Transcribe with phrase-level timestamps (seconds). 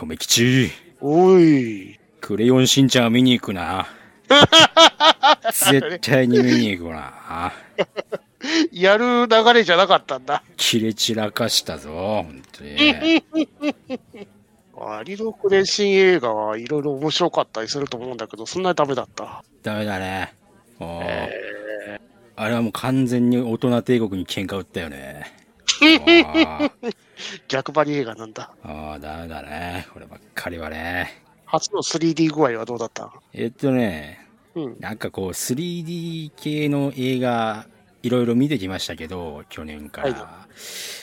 [0.00, 0.70] とめきち。
[1.02, 2.00] おい。
[2.22, 3.86] クレヨンしんちゃんを見に行くな。
[5.52, 7.52] 絶対に見に行くな。
[8.72, 10.42] やる流れじゃなかったんだ。
[10.56, 13.22] 切れ散らかしたぞ、本当に。
[14.72, 19.44] 割とクレシン映画はいろいろ面白かったりすると思うんだけど、そんなにダメだった。
[19.62, 20.32] ダメだね。
[20.78, 22.00] もうえ
[22.36, 25.30] あれはもう完全に大人帝国に喧嘩売ったよね。
[27.48, 28.52] 逆張り映画なんだ。
[28.62, 29.86] あ、ダメだね。
[29.92, 31.22] こればっかりはね。
[31.46, 33.12] 初の 3D 具合はどうだった？
[33.32, 34.76] えっとね、うん。
[34.80, 37.66] なんかこう 3D 系の映画
[38.02, 40.12] いろいろ見てきましたけど、去年から。
[40.12, 40.46] は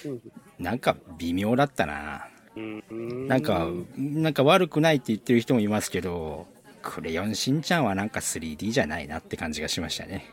[0.05, 0.21] うん
[0.59, 2.27] なんか微妙だったな。
[2.55, 6.47] うんなんか、なんか悪くないって言ってる人もいますけど、
[6.81, 10.25] クレヨンしんちゃんはなんか 3D じゃないなって感じがしましたね。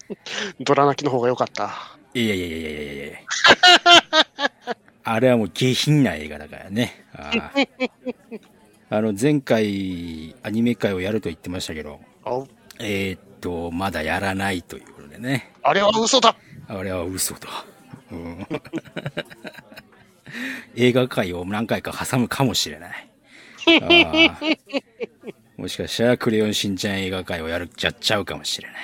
[0.60, 1.72] ドラ泣きの方が良かった。
[2.12, 4.25] いやいやいやいやいやいや
[5.08, 7.04] あれはもう下品な映画だからね。
[7.14, 7.68] あー
[8.90, 12.42] あの、前回アニメ界をやると言ってましたけど、あ
[12.80, 15.52] えーっと、まだやらないということでね。
[15.62, 16.34] あれは嘘だ
[16.66, 17.48] あれは嘘だ。
[18.10, 18.46] うん、
[20.74, 23.08] 映画界を何回か挟むかもしれない。
[25.56, 28.74] もしかしたらクレヨンしんちゃん映画界をやるやっちゃうかもしれな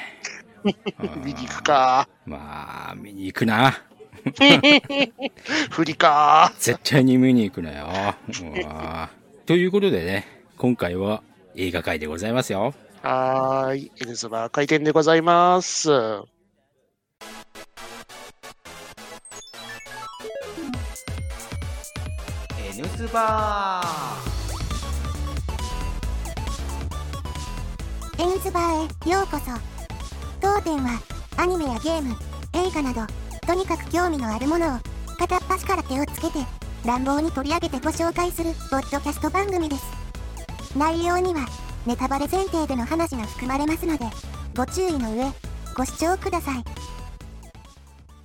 [0.70, 0.77] い。
[1.24, 2.08] 見に行くか。
[2.27, 3.83] まあ、見に行くな。
[5.70, 6.52] 振りか。
[6.58, 7.88] 絶対に見に行くなよ。
[8.28, 11.22] うんということでね、今回は
[11.56, 12.74] 映画界でございますよ。
[13.02, 13.92] はーい。
[14.00, 15.90] N ズバー開店でございます。
[15.90, 16.22] N
[22.96, 23.82] ズバ
[28.18, 29.50] エンズバーへようこそ
[30.40, 31.00] 当店は
[31.36, 32.14] アニメやゲーム
[32.54, 34.78] 映画などとにかく興味のあるものを
[35.18, 36.44] 片っ端から手をつけて
[36.86, 39.84] 乱暴に取り上げてご紹介するポッドキャスト番組です
[40.76, 41.46] 内容には
[41.86, 44.05] ネタバレ前提での話が含まれますので
[44.56, 45.24] ご注意の上
[45.77, 46.64] ご視聴ください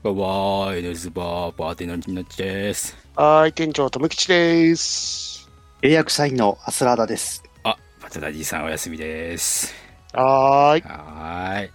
[0.04, 2.96] ーバイバイ N ズバーパーティーのになっちです。
[3.16, 3.54] はーい。
[3.54, 5.50] 店長、とめきちです。
[5.82, 7.44] 契約社員のアスラーダです。
[7.64, 9.74] あ、パタダディさんお休みです。
[10.14, 10.82] はーい。
[10.84, 11.72] はーい。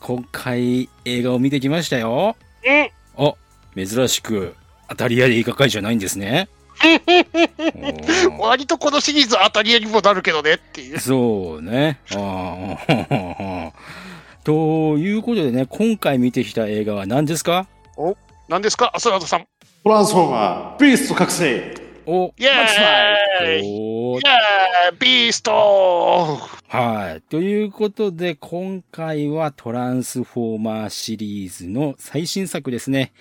[0.00, 2.36] 今回映画を見てきましたよ。
[2.66, 3.26] うん。
[3.26, 3.34] あ、
[3.76, 4.54] 珍しく
[4.88, 6.48] 当たり屋で映画会じゃないんですね。
[8.38, 10.98] 割とこのシリーズ当たり屋にもなるけどねっていう。
[11.00, 12.00] そうね。
[12.12, 13.72] あー
[14.44, 17.66] ということでね、今回見てきた映画は何ですか？
[18.48, 18.90] 何ですか？
[18.94, 19.46] アスラードさん。
[19.84, 21.74] トランスフォーマー、ビースト覚醒
[22.06, 26.38] お、イェーイおイェーイビースト
[26.68, 27.22] はい。
[27.30, 33.12] ということで、今回はトランスフォーマーシリーズの最新作ですね。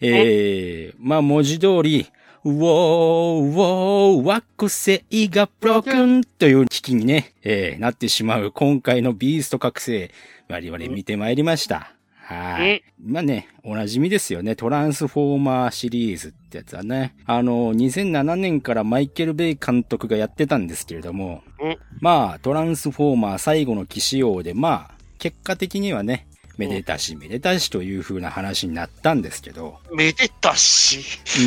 [0.00, 2.06] えー、まあ文字通り、
[2.44, 10.12] ウォー、ウォー、惑星がブロークンという危機にね、えーなってしまう今回のビースト覚醒、
[10.48, 11.97] 我々見てまいりました。
[12.28, 12.84] はい。
[13.02, 14.54] まあね、おなじみですよね。
[14.54, 17.16] トランスフォーマーシリーズってやつはね。
[17.24, 26.26] あの、2007年からマイケル・ベイ監督がやってたんですけれども、うんまあ、トランスフォーマー最後の騎士王で、まあ、結果的にはね、
[26.58, 31.00] めでたしめでたしという風な話になったんですけど、めでたし。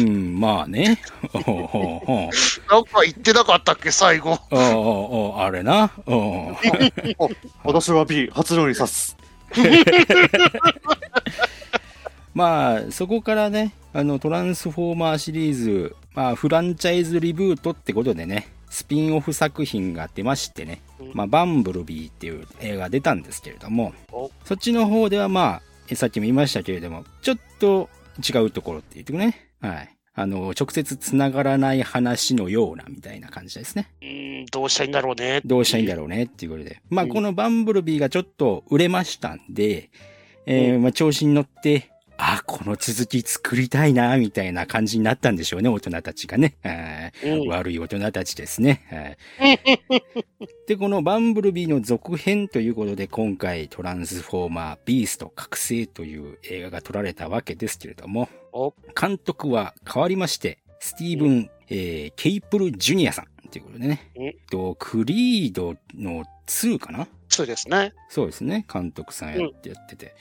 [0.03, 0.99] うん、まあね。
[2.69, 4.39] なんか言ってなかったっけ、最後。
[5.37, 5.91] あれな。
[7.63, 9.20] 私は B、発動に刺す。
[12.33, 20.81] まあ、そこからね、あの、トランスフォーマーシリーズ、まあ、フランチャイズリブートってことでね、スピンオフ作品が出ましてね、
[21.13, 29.49] まあ、バンブルビーっていう映画が出たんですけれどもお、そっちの方ではまあ、えさっきも言いましたけれども、ちょっと違うところって言ってくね。
[29.59, 29.89] はい。
[30.13, 33.87] あの、直接繋がらない話のような、みたいな感じですね。
[34.01, 35.41] うーん、どうしたらいいんだろうね。
[35.45, 36.81] どうしたらいいんだろうねっていうことで。
[36.89, 39.89] まあ、うんこのバンブルビーがちょっと売れましたんで、
[40.45, 41.91] えーまあ、調子に乗って、
[42.23, 46.55] あ、この続き作りたいな、みたいな感じになったんでしょうね、大人たちがね。
[47.47, 49.17] 悪い大人たちですね。
[49.39, 49.59] はい
[50.67, 58.40] で、このバンブルビーの続編ということで、今回トランスフォーマービースト覚醒という映画が撮られたわけですけれども、お
[58.99, 64.33] 監督は変わりまして、スティーブン、えーケイプル・ジュニアさんということでねうん。
[64.49, 67.07] と、クリードの2かな？
[67.29, 67.93] そうですね。
[68.09, 68.65] そうですね。
[68.71, 70.15] 監督さんやってやってて。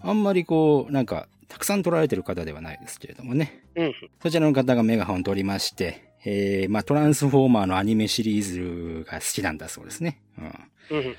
[0.00, 3.62] あんまりこう、なんか、たくさん撮られてる方ではないですけれどもね。
[3.74, 3.94] うん。
[4.22, 10.20] そちらの方がメガホン取りまして、えー、まあ、トランスフォーマーのアニメシリーズが好きなんだそうですね。
[10.90, 10.98] うん。
[10.98, 11.16] うん。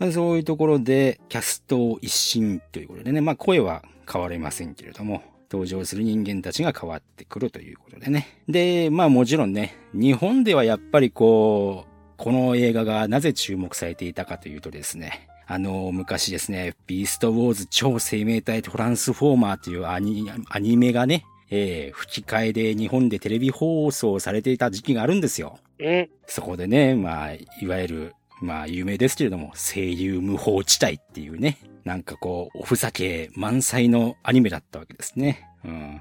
[0.00, 8.26] まあ、そういうところで、キャストを一新ということでね、まあ、声は変わりませんけれども、登場する人間たちが変わってくるということでね。
[8.48, 25.58] で、まあもちろんね、日本ではやっぱりこう、この映画がなぜ注目されていたかというとですね、あの、昔ですね、ビーストウォーズ超生命体トランスフォーマーというアニアニメがね、えー、吹き替えで日本でテレビ放送されていた時期があるんですよ。
[25.78, 26.08] うん。
[26.26, 35.48] そこでね、まあ、いわゆる、まあ、有名ですけれども、声優無法地帯っていうね、なんかこう、おふざけ満載のアニメだったわけですね。
[35.64, 36.00] うん。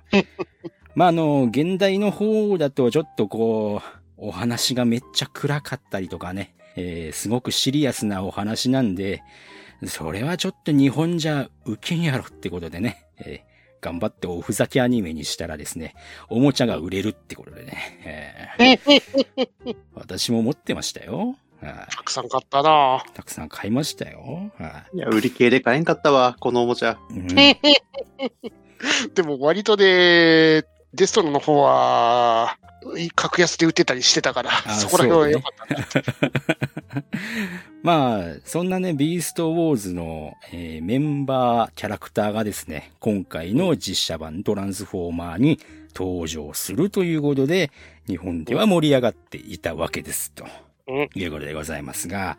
[0.95, 9.21] まあ、あの、現代の方だとちょっとこう、お話がめっちゃ暗かったりとかね、えーすごくシリアスなお話なんで、
[9.85, 13.53] それはちょっと日本じゃウケんやろってことでね、えー
[13.83, 15.93] 頑張っておふざけアニメにしたらですね、
[16.29, 21.35] おもちゃが売れるってことでね、えー 私も持ってましたよ。
[21.63, 24.51] はいたくさん買ったなたくさん買いましたよ。
[24.57, 26.97] はいや、売り系で買えんかったわ、このおもちゃ。
[27.11, 27.27] いうん
[29.15, 32.57] でも割とで、デストロの方は、
[33.15, 37.03] 格安で売ってたりしてたから、あそこら辺は良かったね。
[37.81, 45.59] まあ、そんなね、ビーストウォーズの、えーメンバー、キャラクターがですね、今回の実写版トランスフォーマーに
[45.95, 47.71] 登場するということで、
[48.07, 50.31] 日本では盛り上がっていたわけです。
[50.31, 50.45] と
[50.87, 52.37] うんいうことでございますが、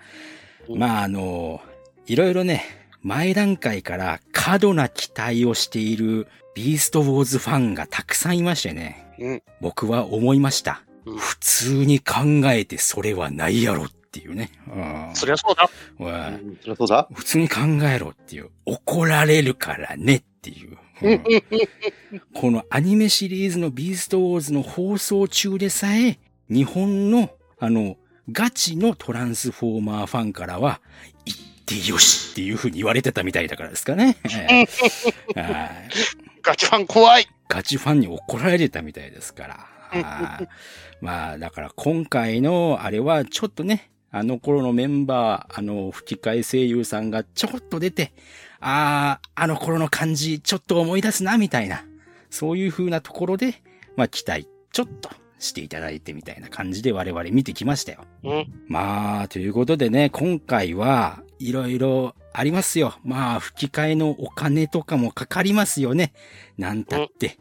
[0.69, 1.61] うんまあ、あの、
[2.07, 2.65] いろいろね、
[3.03, 9.43] 前段階から過度な期待をしているビーストウォーズファンがたくさんいましてね、うん。
[9.61, 10.83] 僕は思いました。
[11.05, 12.15] うん普通に考
[12.47, 14.51] えてそれはないやろっていうね。
[14.69, 15.69] うんそりゃそうだ。
[15.99, 16.05] そ
[16.67, 17.09] りゃそうだ。
[17.13, 17.61] 普通に考
[17.95, 18.51] えろっていう。
[18.65, 20.79] 怒られるからねっていう。
[21.03, 21.23] うん
[22.33, 26.19] このアニメシリーズのビーストウォーズの放送中でさえ、
[26.49, 27.97] 日本の、あの、
[28.33, 30.81] ガチのトランスフォーマーファンからは、
[31.25, 34.17] 言ってよしっていう風に言われてたみたいだからですかね。
[34.25, 34.69] はい
[36.43, 37.27] ガチファン怖い。
[37.49, 39.67] ガチファンに怒られてたみたいですから。
[41.01, 48.13] まあ、だから今回のあれはちょっとね、あの頃のメンバー、あの吹き替え声優さんがちょこっと出て、
[48.61, 51.85] ああ、あの頃の感じちょっと思い出すな、みたいな。
[52.31, 53.63] そういう風なところで、
[53.97, 58.05] まあ期待ちょっとしていただいてみたいな感じで我々見てきましたよ。
[58.23, 58.65] うん。
[58.69, 62.95] まあ、ということでね、今回はいろいろありますよ。
[63.05, 66.13] まあ、吹き替えのお金とかもかかりますよね。
[66.59, 67.39] なんたって、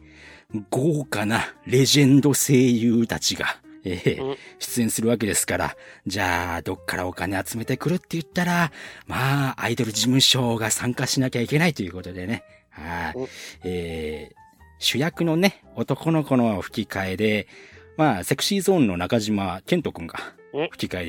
[0.70, 5.76] 豪華なレジェンド声優たちが、ええうん出演するわけですから、
[6.06, 8.72] じゃあ、どっからお金集めてくるって言ったら、
[9.06, 12.44] まあ、アイドル事務所が参加しなきゃいけないということでね。
[12.70, 13.28] はいうん。
[13.64, 14.44] えー
[14.80, 17.48] 主役のね、男の子の吹き替えで、
[17.96, 20.18] まあ、セクシーゾーンの中島健人くんが
[20.52, 21.06] うん吹き替え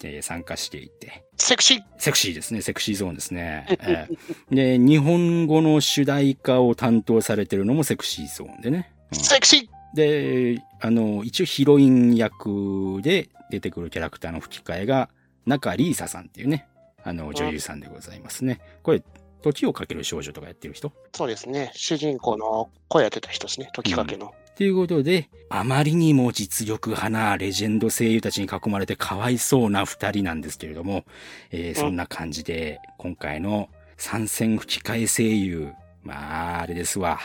[0.00, 1.82] で参加していて、セクシー。
[1.98, 3.66] セクシーですね、セクシーゾーンですね。
[3.82, 8.92] えーで、日本語の主題歌を担当されてるのもセクシーゾーンでね。
[9.12, 9.96] うんセクシー。
[9.96, 15.08] で、あの、一応ヒロイン役で出てくるキャラクターの吹き替えが、
[15.46, 16.66] 中リーサさんっていうね、
[17.04, 18.60] あの、女優さんでございますね。
[18.82, 19.02] これ、
[19.42, 20.92] 時をかける少女とかやってる人？
[21.12, 21.70] そうですね。
[21.74, 23.70] 主人公の声やってた人ですね。
[23.72, 24.34] 時かけの。
[24.56, 31.04] ということで、あまりにも実力派なレジェンド声優たちに囲まれてかわいそうな二人なんですけれども、
[31.50, 35.72] えーそんな感じで、今回の参戦吹き替え声優、
[36.02, 37.18] まあ、あれですわ。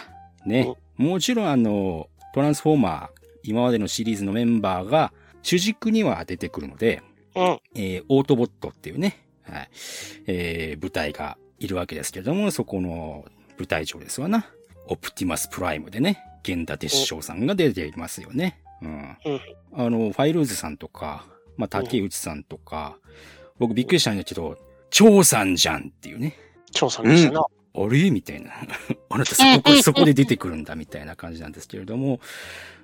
[0.46, 0.74] ね。
[0.98, 3.08] もちろんあの、トランスフォーマー、
[3.44, 7.02] 今までのシリーズのメンバーが主軸には出てくるので、
[7.36, 7.59] うん。
[7.76, 9.69] えーオートボットっていうね、はい、
[10.26, 13.26] えー部隊がいるわけですけれども、そこの
[13.57, 14.48] 部隊長ですわな。
[14.88, 18.62] オプティマスプライムでね、源田鉄章さんが出ていますよね。
[18.81, 19.18] うん。
[19.26, 19.42] うん
[19.72, 21.26] あの、ファイルーズさんとか、
[21.58, 22.98] まあ、竹内さんとか、
[23.60, 24.58] 僕びっくりしたんだけど、
[24.90, 26.36] 張さんじゃんっていうね。
[26.72, 27.42] 調査でしたな。
[27.42, 28.10] あれ？
[28.10, 28.52] みたいな。
[29.10, 32.19] あなたそこ、そこで出てくるんだみたいな感じなんですけれども、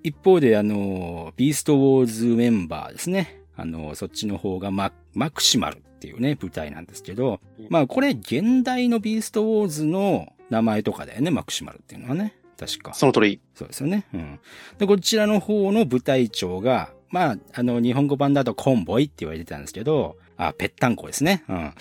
[0.04, 3.42] 一方であの、ビーストウォーズメンバーですね。
[3.56, 12.36] あの、そっちの方がママクシマルっていうね、舞台なんですけど、まあこれ現代のビーストウォーズの名前とかだよね、マクシマルっていうのはね。
[12.58, 12.94] 確か。
[12.94, 13.42] その通り。
[13.54, 14.06] そうですよね。
[14.14, 14.40] うん。
[14.78, 21.44] で、こちらの方の部隊長が、まあ、あの、日本語版だとコンボイって言われてたんですけど、あ、ぺったんこですね。
[21.48, 21.74] うん。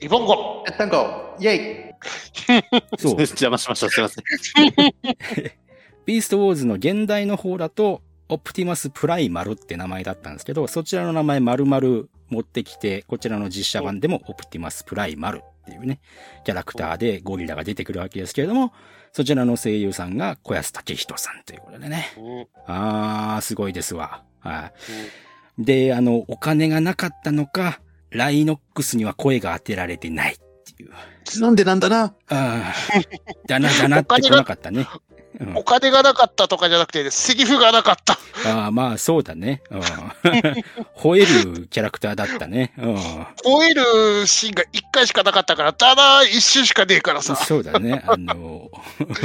[0.00, 0.64] リボンゴ。
[0.66, 1.94] やったんこイェイ
[2.98, 3.20] そう。
[3.20, 3.88] 邪魔しました。
[3.88, 4.24] すいません。
[6.06, 16.00] ビーストウォーズの現代の方だと、オプティマスプライマルって名前だったんですけど、そちらの名前丸々持ってきて、こちらの実写版でもオプティマスプライマルっていうね、
[16.44, 18.72] キャラクターでゴリラが出てくるわけですけれども、
[19.14, 22.08] そちらの声優さんが小安武人さんということでね。
[22.66, 24.24] あー、すごいですわ。
[24.40, 24.72] は
[25.58, 25.64] い。
[25.64, 27.80] で、あの、お金がなかったのか、
[28.10, 30.36] ライノックスには声が当てられてないっ
[30.76, 30.90] ていう。
[31.40, 32.12] なんでなんだな。
[32.28, 33.08] あー、
[33.46, 34.88] だなだなって来なかったね。
[35.40, 38.18] うんお金がなかったとかじゃなくて、セリフがなかった。
[38.48, 39.62] ああ、まあ、そうだね。
[39.70, 39.80] うん。
[40.96, 42.72] 吠えるキャラクターだったね。
[42.78, 42.96] うん。
[42.96, 47.36] 吠えるシーンが一回しかなかったから、ただ一瞬しかねえからさ。
[47.36, 48.02] そうだね。
[48.06, 48.70] あの、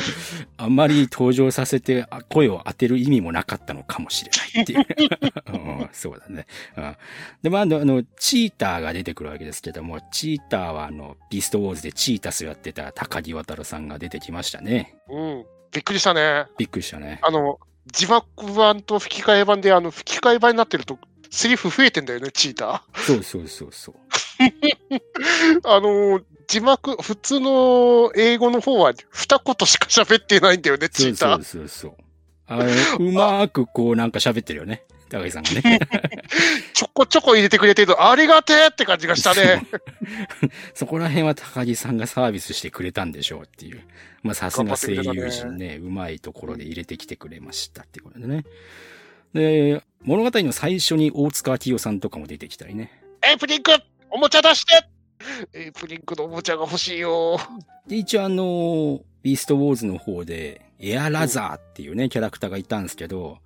[0.57, 4.85] あんまり登場させてあ声を当てる意味もなかったのかもしれないっていう。
[5.53, 6.45] うんそうだね。
[6.77, 6.95] うん
[7.43, 14.95] で、まあ、あの、あのチーターが出てくるわけですけども、チーターはあの、ビーストウォーズでチータスやってた高木渡さんが出てきましたね。
[15.09, 15.58] うん。
[15.71, 16.45] びっくりしたね。
[16.57, 17.19] びっくりしたね。
[17.21, 17.59] あの、
[17.91, 20.97] 字幕版と吹き替え版で、あの、吹き替え版になってると、
[21.29, 23.95] セリフ増えてんだよね、チータそうそうそうそう。
[24.39, 25.01] ー。
[25.65, 31.31] あの、字幕、普通の英語の方は二言しか喋ってないんだよね、チそうーター。
[31.35, 31.93] そうそうそう。
[32.47, 34.83] あの、うまーくこうなんか喋ってるよね。
[35.09, 35.79] 高木さんがね。
[36.73, 39.65] ちょこちょこ入れてくれてるありがてえって感じがしたね。
[40.73, 43.81] そこら辺は高木さんがサービスしてくれたんでしょうっていう。
[44.23, 48.45] まあさすが声優陣ね、うまいところで入れてきてくれましたっていうことでね。
[49.33, 52.91] で、物語の最初に大塚明夫さんとかも出てきたりね。
[53.27, 53.71] エイプリンク
[54.11, 54.87] おもちゃ出して
[55.53, 57.39] エイプリンクのおもちゃが欲しいよ。
[57.87, 63.39] で、一応あの、ビーストウォーズの方で、エアラザーっていうね、キャラクターがいたんですけど、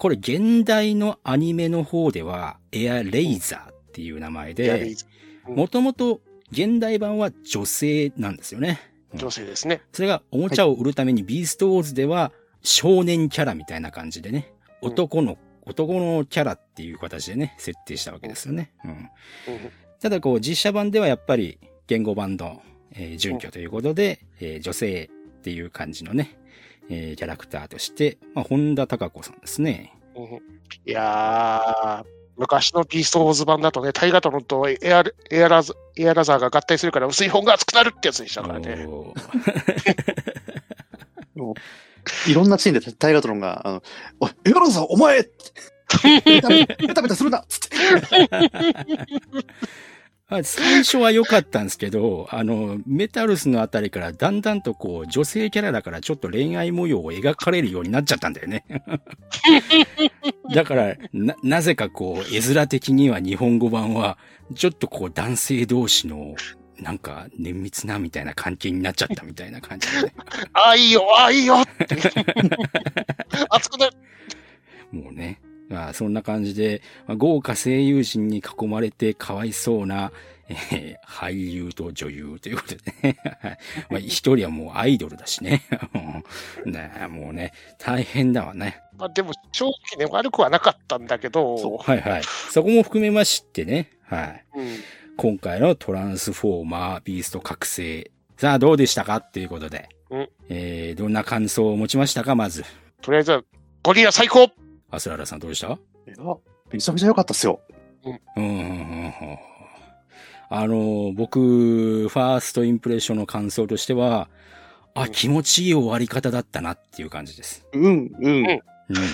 [0.00, 4.96] これ現代のアニメの方では、エアレイザーっていう名前で
[5.46, 8.80] もともと現代版は女性なんですよね。
[9.12, 9.82] 女性ですね。
[9.92, 18.72] それがおもちゃを売るためにビーストウォーズでは少年キャラみたいな感じでね、うん男の、男のキャラっていう形でね、設定したわけですよね。
[18.82, 18.90] うん。
[18.90, 19.10] うん
[20.00, 26.38] ただこう実写版ではやっぱり言語版の、えー準拠ということで、えー女性っていう感じのね、
[26.90, 29.94] えーキャラクターとして、まあ、本田貴子さんですね。
[30.14, 30.42] うん
[30.86, 32.04] いやー、
[32.36, 38.88] 昔のビーストウォーズ版だとね、タイガトロンとエアエアラザエアラザーが合体するから薄い本が熱くなるってやつでしたからね。
[42.26, 43.82] いろんなシーンでタイガトロンが、あの、
[44.44, 45.22] エガロンさん、お前
[46.24, 46.48] ベタ
[47.02, 47.76] ベタするなつって。
[50.30, 58.64] あ最初は良かったんですけど、あの、メタルスのあたりからだんだんとこう、女性キャラだからちょっと恋愛模様を描かれるようになっちゃったんだよね。
[60.54, 64.18] だから、な、なぜかこう、絵面的には日本語版は、
[64.54, 66.36] ちょっとこう、男性同士の、
[66.78, 70.14] なんか、綿密なみたいな関係になっちゃったみたいな感じでね。
[70.52, 71.96] あ あ、いいよ、ああ、いいよって。
[73.50, 73.96] 熱くなる。
[74.92, 75.40] もうね。
[75.70, 80.12] まあ、そんな感じで、まあ、豪華声優陣に囲まれてかわいそうな、
[80.48, 83.18] えー俳優と女優ということでね。
[83.90, 85.62] まあ、一人はもうアイドルだしね。
[86.66, 88.80] ねえもうね、大変だわね。
[88.96, 92.22] まあ、でも、正直ね、悪くはなかったんだけど、はいはい。
[92.50, 93.90] そこも含めましてね。
[94.02, 94.44] はい。
[94.56, 94.66] うん、
[95.16, 98.10] 今回のトランスフォーマービースト覚醒。
[98.36, 99.16] さあ、どうでしたか？
[99.16, 99.88] っていうことで。
[100.10, 102.34] うんえー、どんな感想を持ちましたか？
[102.34, 102.64] まず。
[103.02, 103.42] とりあえずは、
[103.82, 104.50] ゴリラ最高
[104.90, 105.68] アスララさんどうでした？
[105.68, 105.78] いや
[106.72, 107.60] めちゃめちゃ良かったっすよ。
[108.04, 109.38] うんうんうんうん
[110.52, 114.28] あの、僕、ファーストインプレッションの感想としては、
[114.94, 117.64] あ、うん気持ちいい終わり方だったなっていう感じです。
[117.72, 118.46] うん、うん。
[118.48, 118.60] うん。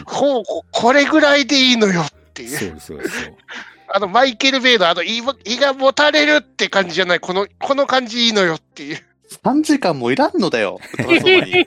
[0.07, 2.49] ほう、ここれぐらいでいいのよっていう。
[2.49, 3.35] そうそうそう。
[3.93, 7.21] あの、マイケル・ベイのあの胃も、胃がもたれるって感じじゃない。
[7.21, 8.99] この、この感じいいのよっていう。
[9.29, 10.81] 3時間もいらんのだよ。
[10.99, 11.65] に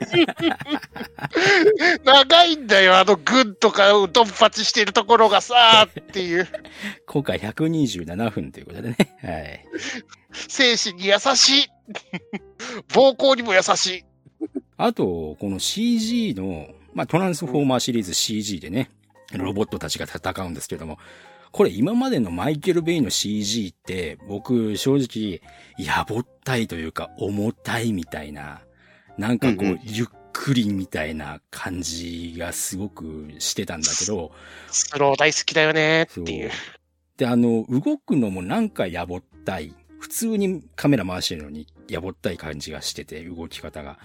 [2.04, 6.48] 長いんだよ、あの軍とかをドンパチしてるところがさ、っていう。
[7.06, 8.96] 今回127分ということでね。
[9.22, 9.64] はい。
[10.32, 11.68] 精神に優しい。
[12.94, 14.04] 暴行にも優しい。
[14.76, 18.90] あと、この CG の、まあ、トランスフォーマーシリーズ CG でね、
[19.32, 20.98] ロボットたちが戦うんですけども、
[21.52, 25.40] これ今までのマイケル・ベイの CG って、僕正直、
[25.84, 28.60] やぼったいというか重たいみたいな、
[29.18, 34.30] なんかこうんうう、ゆっくりみたいな感じがすごくしてたんだけど、
[34.70, 36.50] スロー大好きだよねっていう。
[37.16, 39.74] で、あの、動くのもなんかやぼったい。
[39.98, 43.98] 普通にカメラ回してるのにやぼったい感じがしてて、動き方が。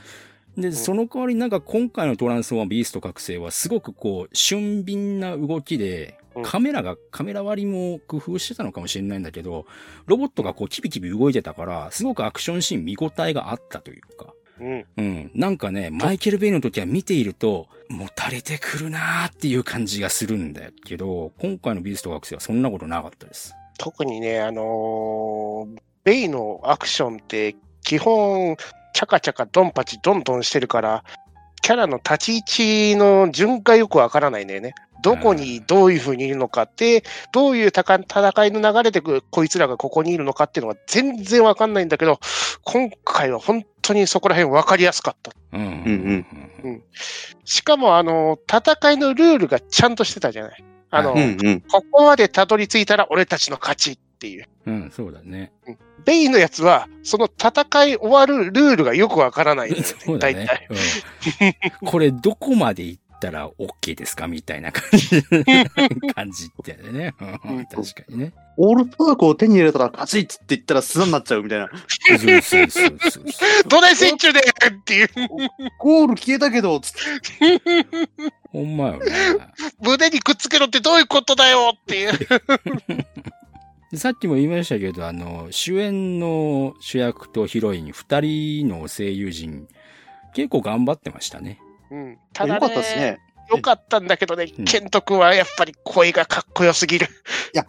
[0.58, 9.66] で、その代わりなんか今回のトランスフォーマービースト覚醒はすごくこう、俊敏な動きでうん、カメラが、カメラ割りも工夫してたのかもしれないんだけど、
[10.06, 14.34] ロボットがこう、キビキビ動いてたから、すごくアクションシーン見応えがあったというか。
[14.60, 14.86] うん。
[14.98, 15.32] うん。
[15.34, 23.54] なんかね、マイケル・ベイの時は見ていると、もたれてくるなーっていう感じがするんだけど、今回のビースト学生はそんなことなかったです。
[23.78, 28.56] 特にね、あのーベイのアクションって基本、
[28.94, 31.04] チャカチャカドンパチドンドンしてるから、
[31.66, 34.76] キャラの立ち位置の順がよくわからないんだよね。
[35.02, 37.04] どこにどういう風にいるのかって、
[37.34, 42.20] どういうたか戦いの流れでここいつらがここにいるのかっていうのが全然わかんないんだけど、
[42.66, 45.32] 今回は本当にそこら辺わかりやすかった。
[45.54, 45.62] うん。
[45.62, 46.26] うん
[46.64, 46.84] うん
[47.46, 50.64] しかも、あの、戦いのルールがちゃんとしてたじゃない。
[50.92, 51.62] あの、はうんうん。
[51.62, 54.48] ここまでたどり着いたら俺たちの勝ちっていう。
[54.66, 55.52] うん、そうだね。
[56.04, 59.88] ベイのやつは、その戦い終わるルールがよくわからないんだよね。
[60.06, 60.68] そうだね大体。
[61.82, 61.88] うん。
[61.88, 65.24] これどこまで行ったら OK ですかみたいな感じ、
[66.14, 67.14] 感じってね。
[67.46, 68.34] うん確かにね。
[68.58, 71.70] オールパークを手に入れたら勝ちっつって言ったら砂になっちゃうみたいな。
[71.70, 73.24] そうそうそうそうそう。
[73.68, 74.44] どない戦中でっ
[74.86, 75.10] ていう。
[75.78, 77.62] ゴール消えたけど、つって
[78.52, 79.12] ほんまよね。
[79.84, 82.14] 胸にくっつけろってどういうことだよっていう。
[83.96, 89.70] でさっきも言いましたけど、あの、主演の主役とヒロイン二人の声優陣、
[90.34, 91.62] 結構頑張ってましたね。
[91.90, 92.18] うん。
[92.34, 93.20] ただよかったですね。
[93.50, 97.08] よかったんだけどね、うんケント君はやっぱり声がかっこよすぎる。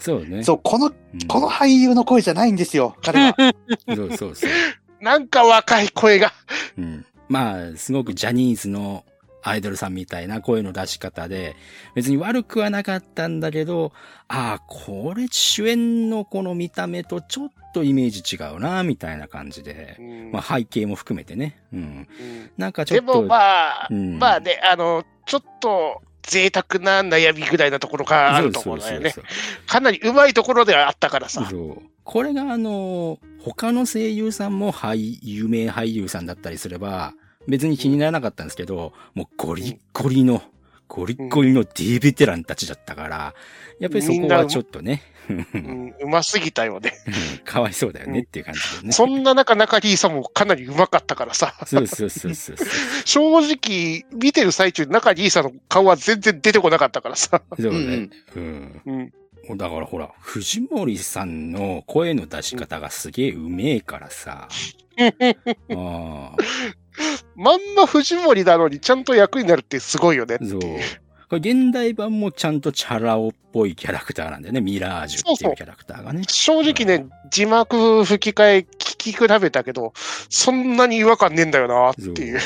[0.01, 0.43] そうね。
[0.43, 3.37] そう、この、うんこの俳優の声じゃないんですよ、彼は。
[3.95, 4.51] そうそうそう。
[5.01, 6.33] なんか若い声が。
[6.77, 7.07] うん。
[7.29, 9.05] まあ、すごくジャニーズの
[9.49, 11.55] アイドルさんみたいな声の出し方で、
[11.95, 13.93] 別に悪くはなかったんだけど、
[14.27, 20.31] ああ、これ主演のこの見た目とちょっとイメージ違うな、みたいな感じで。
[20.33, 21.61] まあ背景も含めてね。
[21.73, 21.81] うん。
[21.81, 23.13] うんなんかちょっと。
[23.13, 29.11] でもまあ、うんまあね、あの、ちょっと贅沢な悩みぐらいなところがあると思うんだよね。
[29.11, 29.31] そうそ
[29.65, 31.49] うかなり上手いところではあったからさ。
[32.03, 37.15] これがあの、他の声優さんも俳有名俳優さんだったりすれば、
[37.49, 40.43] 別に気にならなかったんですけど、もうゴリッゴリの、
[40.89, 43.35] ゴリッゴリの D ベテランたちだったから、
[43.81, 46.93] やっぱりそこはちょっとね、うん、うますぎたよね。
[47.45, 48.93] かわいそうだよねっていう感じでね。
[48.93, 51.55] そんな中、中リーさんもかなり上手かったからさ。
[51.67, 52.69] そうそうそうそうそう。
[53.05, 57.43] 正直、見てる最中、中リーさんの顔は全然出てこなかったからさ。
[57.61, 58.09] そうね。
[58.37, 58.83] うん。
[58.87, 58.93] う
[59.55, 59.59] ん。
[59.59, 64.49] だからほら、藤森さんの声の出し方がすげえうめえからさ。
[64.99, 66.37] ああ。
[67.35, 70.39] まんま藤森なのにちゃんと役になるってすごいよね。
[70.43, 70.61] そう。
[71.29, 74.61] これ現代版もちゃんとチャラ男っぽいキャラクターなんだよね。
[74.61, 76.23] ミラージュっていうキャラクターがね。
[76.29, 79.93] 正直ね、字幕吹き替え聞き比べたけど、
[80.29, 82.41] そんなに違和感ねえんだよなっていう。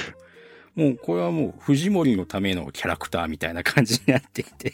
[0.77, 4.73] もうこれはもう藤森のためのキャラクターみたいな感じになっていて。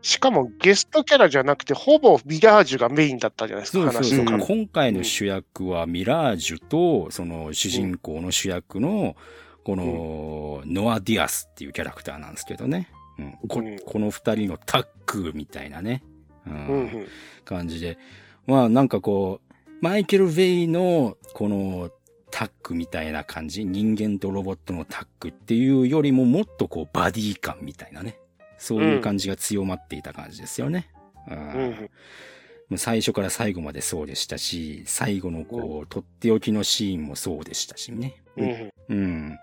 [0.00, 4.38] しかもゲストキャラじゃなくて、ほぼミラージュがメインだったじゃないですか、そうそうそう。
[4.38, 9.16] 今回の主役はミラージュと、その主人公の主役の、
[9.64, 12.88] この、ノア・ディアスっていうキャラクターなんですけどね。
[13.18, 13.78] うん、こうん。
[13.84, 16.02] この二人のタッグみたいなね、
[16.46, 16.52] うん。
[16.52, 17.06] うんうん。
[17.44, 17.98] 感じで。
[18.46, 21.90] まあなんかこう、マイケル・ヴェイのこの
[22.30, 28.18] タッグみたいな感じ、人間とロボットのタッグっていうよりももっとこうバディ感みたいなね。
[28.58, 30.88] そういう感じが強まっていた感じですよね。
[31.30, 31.90] うん
[32.76, 38.16] 最初から最後までそうでしたし、最後のこう、とっておきのシーンもそうでしたしね。
[38.36, 39.38] うんうん。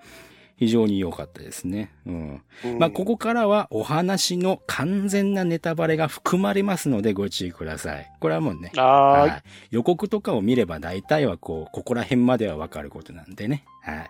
[0.58, 1.92] 非常に良かったですね。
[2.06, 2.42] うん。
[2.64, 8.12] うんまあ、ここからはお話の完全なネタバレが含まれますのでご注意ください。
[8.20, 8.72] これはもうね。
[8.76, 13.66] はい予告とかを見れば大体はこう、ここら辺まではわかることなんでね。
[13.82, 14.10] はい。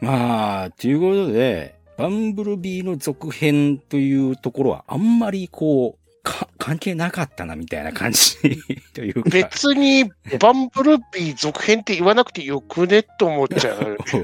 [0.00, 8.36] まあ、ということで、バンブルビーの続編というところはあんまりこう、か、関係なかったなみたいな感じ
[8.94, 9.30] というか。
[9.30, 13.98] 別に、バンブルビー続編って言わなくてよくねって思っちゃう。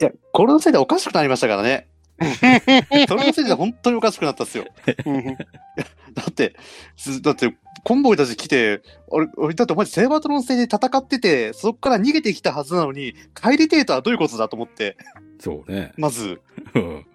[0.00, 1.86] いや、これのせいでおかしくなりましたからね。
[3.08, 4.66] それのせいで本当におかしくなったっすよ。
[5.06, 5.36] うん
[6.14, 6.54] だって、
[6.96, 14.96] すだって、コンボイたち来て、俺、俺だってお前セーバートロン戦で戦ってて、そこから逃げてきたはずなのに、帰りてえとはどういうことだと思って、
[15.40, 15.92] そうね。
[15.96, 16.40] まず、
[16.74, 17.06] うん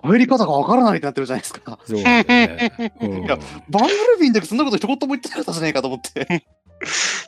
[0.00, 1.78] 帰り方がわからないってなってるじゃないですか。
[1.84, 2.92] そうだね。
[3.00, 3.36] うんいや
[3.68, 6.46] バンブルビーの時そんなこと一言も言ってなかったじゃないかと思って。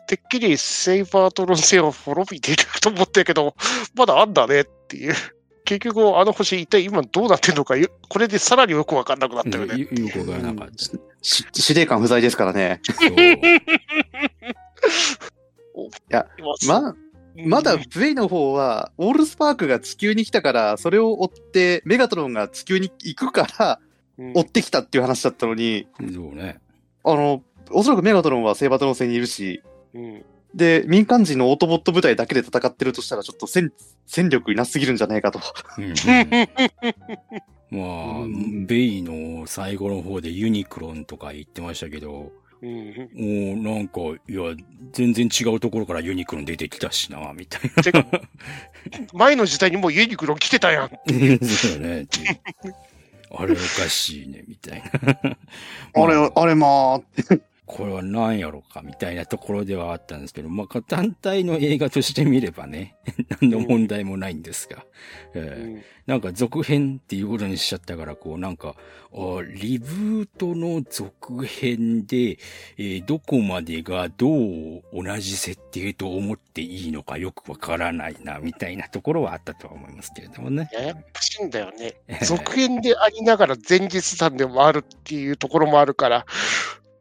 [0.07, 3.57] てっきりセイバートロン星を滅びていると思ったけど、
[3.97, 5.15] まだあんだねっていう。
[5.71, 9.79] 結局、あの星一体今どうなってんのか、よこれでさらによくわかんなくなったよね。
[9.79, 10.99] よよくわからなかった。
[11.23, 12.81] し司令官不在ですからね。
[12.85, 13.11] そう
[16.67, 16.97] ま、
[17.37, 23.79] まだプレイの方は、オールスパークが地球に来たから、それを追って、メガトロンが地球に行くから、
[24.19, 26.59] うん追ってきたっていう話だったのに、そうね。
[27.05, 29.63] あの、おそらくメガトロンはセイバートロン戦にいるし、
[29.95, 33.73] うんで、民間人のオートボット部隊だけで戦ってるとしたら、ちょっと戦
[34.07, 35.41] 戦力いなすぎるんじゃないかと。
[35.79, 35.95] うんうん
[37.71, 42.33] まあ、うんベイの最後の方でユニクロンとか言ってましたけど、
[42.63, 44.55] うんもうなんか、いや、
[44.93, 48.05] 全然違うところからユニクロン出てきたしな、みたいてか、
[49.15, 50.91] 前の時代にもうユニクロン来てたやん。
[50.91, 50.99] な。
[51.47, 52.07] そうね。
[53.33, 55.37] あれおかしいね、みたいな。
[55.95, 57.01] あれ、あれまあ、
[57.71, 62.97] これは何やろかみたいなところではあったんですけど、まあ、単体の映画として見ればね、
[63.41, 64.85] 何の問題もないんですが、
[65.35, 68.75] えーうんなんか続編っていうことにしちゃったから、こうなんか、
[69.13, 72.39] あリブートの続編で、
[72.79, 80.69] えーどこまでがどう同じ設定と思っていいのかよくわからないな、みたいなところはあったとは思いますけれどもね。
[80.73, 82.19] ややこしいんだよねえ。
[82.21, 86.27] え続編でありながら前日談でもあるっていうところもあるから、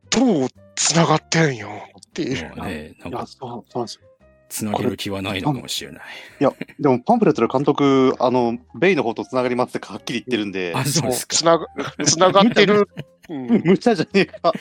[0.09, 2.43] どう繋がってんよっていう。
[2.43, 4.09] ね、なんいや、か、そう、なんですよ。
[4.49, 6.01] つなげる気はないのかもしれない。
[6.39, 11.35] いや、でもパンフレットの監督、あの、ベイの方と繋がりますってはっきり言ってるんで、 あ、そうですか。
[11.35, 11.67] つなが、
[12.03, 12.89] つながってる。
[13.29, 14.53] うん無茶じゃねえか。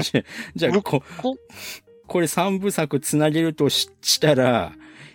[0.00, 0.22] じゃ
[0.56, 1.36] じゃあ、むここ、
[2.06, 4.72] これ三部作つなげるとししたら、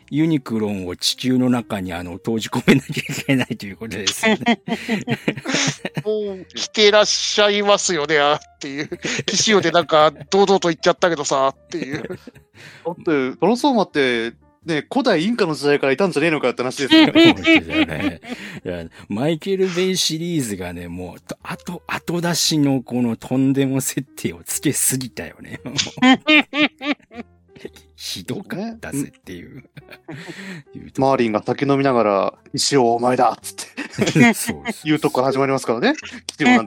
[0.10, 4.62] ユニクロンを地球の中にあの、閉じ込めなきゃいけないということですよね。
[6.04, 8.90] も う来てらっしゃいますよね、あっていう。
[9.26, 12.04] 騎士王でなんか、堂々と言っちゃったけどさ、っていう。
[12.04, 12.16] だ
[12.92, 13.92] って、トロンスフォーマーっ
[14.32, 18.22] て、ね、古代インカの時代からいたんじゃねえのかって話ですよね。
[18.64, 25.60] ねマイケル・ベイシリーズがね、もう、と後、後出しのこのとんでも設定をつけすぎたよね。
[27.96, 29.70] ひどかったぜっていう。
[30.98, 34.34] マーリンが酒飲みながら、石をお前だっつって
[34.84, 35.94] 言うとこから始まりますからね。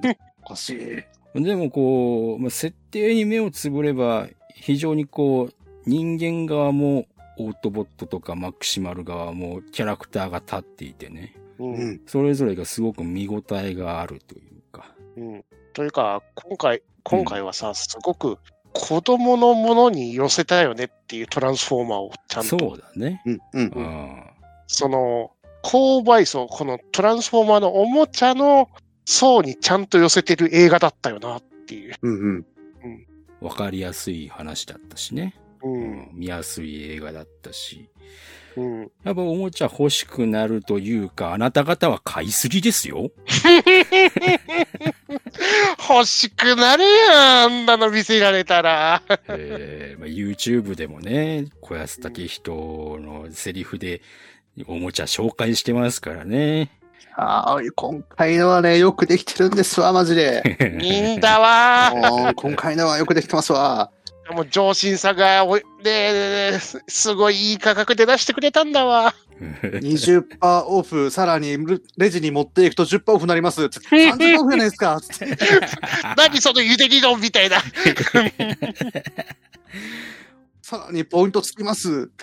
[0.00, 0.18] て。
[0.44, 1.04] おかし
[1.35, 1.42] い。
[1.42, 5.54] でもこう、まあ、設定に目をつぶれば、非常にこう、
[5.87, 7.06] 人間側も、
[7.38, 11.35] オートボットとかマクシマル側もキャラクターが立っていてね。
[11.59, 12.00] うんうん。
[12.06, 14.94] それぞれがすごく見応えがあるというか。
[15.16, 18.38] うんというか、今回、今回はさ、すごく
[18.78, 23.22] 子供のものに寄せたよねっていうトランスフォーマーをちゃんそうと、だね。
[23.24, 23.34] うん。
[23.34, 23.40] う。
[23.54, 24.30] うんん。
[24.66, 25.32] その、
[25.64, 28.68] 購買層、このトランスフォーマーのおもちゃの
[29.06, 31.94] 層にちゃんと寄せてる映画だったよなっていう。
[32.02, 32.20] うん。
[32.20, 32.46] うん。
[33.40, 35.34] わかりやすい話だったしね。
[35.62, 35.68] う。
[35.68, 36.10] うんん。
[36.12, 37.88] 見やすい映画だったし。
[38.57, 38.90] うん。
[39.05, 43.11] やっぱおもちゃ欲しくなるというか、あなた方は買いすぎですよ。
[45.88, 49.03] 欲しくなるやん、あんなの見せられたら。
[49.29, 54.01] えーまあ、YouTube でもね、小安武人のセリフで
[54.66, 56.71] おもちゃ紹介してますからね。
[57.19, 60.42] ああ、今回のはね、よくできてるんですわ、マジで。
[60.83, 63.90] いいんだわ今回のはよくできてますわ。
[64.30, 69.14] もう上審さがおい、ねすすごいいい価格で出してくれたんだわ。
[69.40, 71.56] 20%オフ、さらに
[71.96, 73.68] レジに持っていくと10%オフになります。
[73.68, 75.00] つって30%オフじゃないですか。
[76.16, 77.62] 何そのゆで理論みたいな。
[80.62, 82.10] さらにポイントつきます。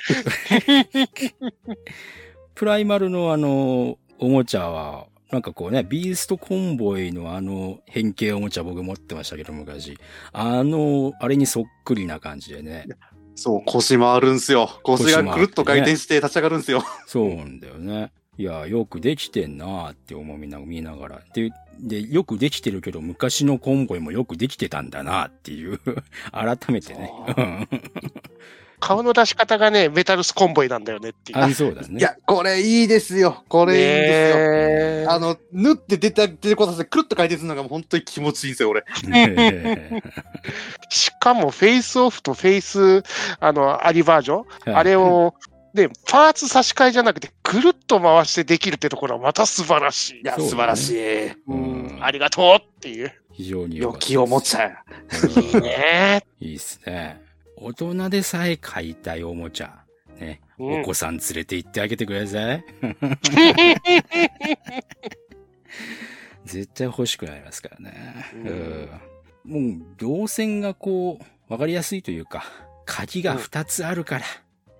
[2.55, 9.97] プライマルのあの、おもちゃは、なんかこうね、ビーストコンボイのあの変形おもちゃ僕持ってましたけど昔。
[10.31, 12.85] あの、あれにそっくりな感じでね。
[13.33, 14.69] そう、腰回るんすよ。
[14.83, 16.83] 腰がくるっと回転して立ち上がるんすよ。
[17.07, 18.11] そうなんだよね。
[18.37, 21.21] いや、よくできてんなーって思いな見ながら。
[21.33, 25.79] で、で、よくできてるけど、昔のコンボイもよくできてたんだなっていう、
[26.31, 27.11] 改めてね。
[28.83, 31.37] うん顔の出し方がね、メタルスコンボイなんだよねっていう。
[31.39, 31.99] あ、そうだね。
[31.99, 33.45] いや、これいいですよ。
[33.47, 35.11] これいいんですよ。
[35.11, 38.83] あの、縫って出て、出てこさせて、くるっと回転するのがもう本当に気持ちいいんですよ、俺。
[40.89, 43.03] しかもフェイスオフとフェイス、
[43.39, 45.33] あの、ありバージョン、あれを、
[45.73, 50.21] で、パーツ差し替えじゃなくて、くるっと回してできるってところはまた素晴らしい。
[50.21, 51.31] いや、ね素晴らしい。
[51.47, 53.13] うんありがとうっていう。
[53.31, 54.73] 非常に良きおもちゃい
[55.51, 56.25] い ね。
[56.41, 57.21] いいっすね。
[57.63, 59.85] 大人でさえ買いたいおもちゃ。
[60.19, 60.41] ね。
[60.59, 62.65] うんお子さん連れて行ってあげてください。
[66.45, 68.25] 絶対欲しくなりますからね。
[69.45, 69.51] うん。
[69.51, 72.43] もう、動線がこう、わかりやすいというか、
[72.85, 74.25] 鍵が2つあるから、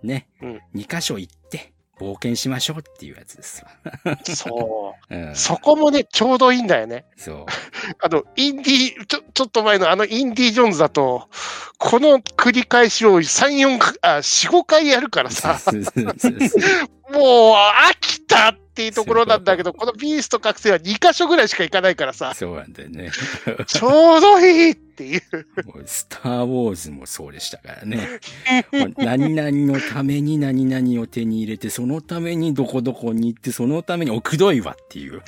[0.04, 0.28] ね。
[0.42, 4.18] うん2箇所行って、冒険しましょうっていうやつですわ。
[4.24, 5.16] そう。
[5.16, 5.36] うん。
[5.36, 7.06] そこもね、ちょうどいいんだよね。
[7.16, 7.46] そう。
[8.00, 11.30] あの、インディ、ちょ、ちょっと前のあのインディ・ジョーンズだと、
[11.78, 23.12] この繰り返しを3、4か、あ、4、5回やるからさ、もう飽きたっていうところなんだけど、このビースト覚醒は2箇所ぐらいしか行かないからさ、そうなんだよね。
[23.68, 25.22] ちょうどいいっていう。
[25.66, 28.20] もうスター・ウォーズもそうでしたからね。
[28.98, 35.22] 何々のために何々を手に入れて、そのためにどこどこに行って、そのために奥どいわっていう。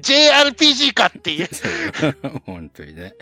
[0.00, 1.48] JRPG かっていう。
[2.46, 3.14] 本当にね。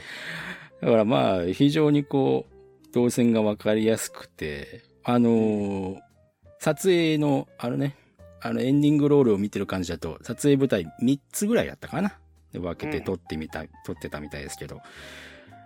[0.80, 6.10] だからまあ、非常にこう、動線がわかりやすくて、あのー
[6.60, 7.96] 撮影の、あのね、
[8.42, 12.18] あのエンディングロールを見てる感じだと、撮影舞台3つぐらいやったかな。
[12.52, 14.80] で分けて撮ってみた、撮ってたみたいですけど、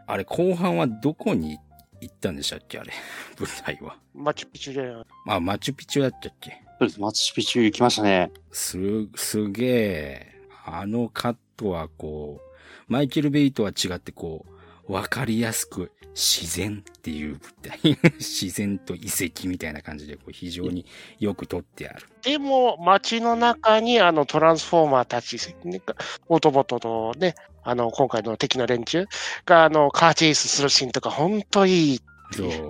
[0.06, 1.58] あれ、後半はどこに
[2.00, 2.78] 行ったんでしたっけ？
[2.78, 2.92] あれ、
[3.40, 3.96] 舞台は。
[4.14, 5.04] マチュピチュで。
[5.26, 6.60] あ、マチュピチュだったっけ？
[6.78, 7.00] そうです。
[7.00, 8.30] マチュピチュ行きましたね。
[8.52, 8.76] す、
[9.14, 10.34] すげえ、
[10.66, 14.53] あのカットはこう、マイケル・ベイとは違ってこう、
[14.88, 17.98] わかりやすく自然っていう舞台。
[18.18, 20.86] 自然と遺跡みたいな感じでこう非常に
[21.18, 22.06] よく撮ってある。
[22.22, 25.82] でも、街の中にあのトランスフォーマーたち、ね、
[26.28, 29.06] オートボットとね、あの、今回の敵の連中
[29.46, 32.00] が、あの、カーチェイスするシーンとか、ほんといい。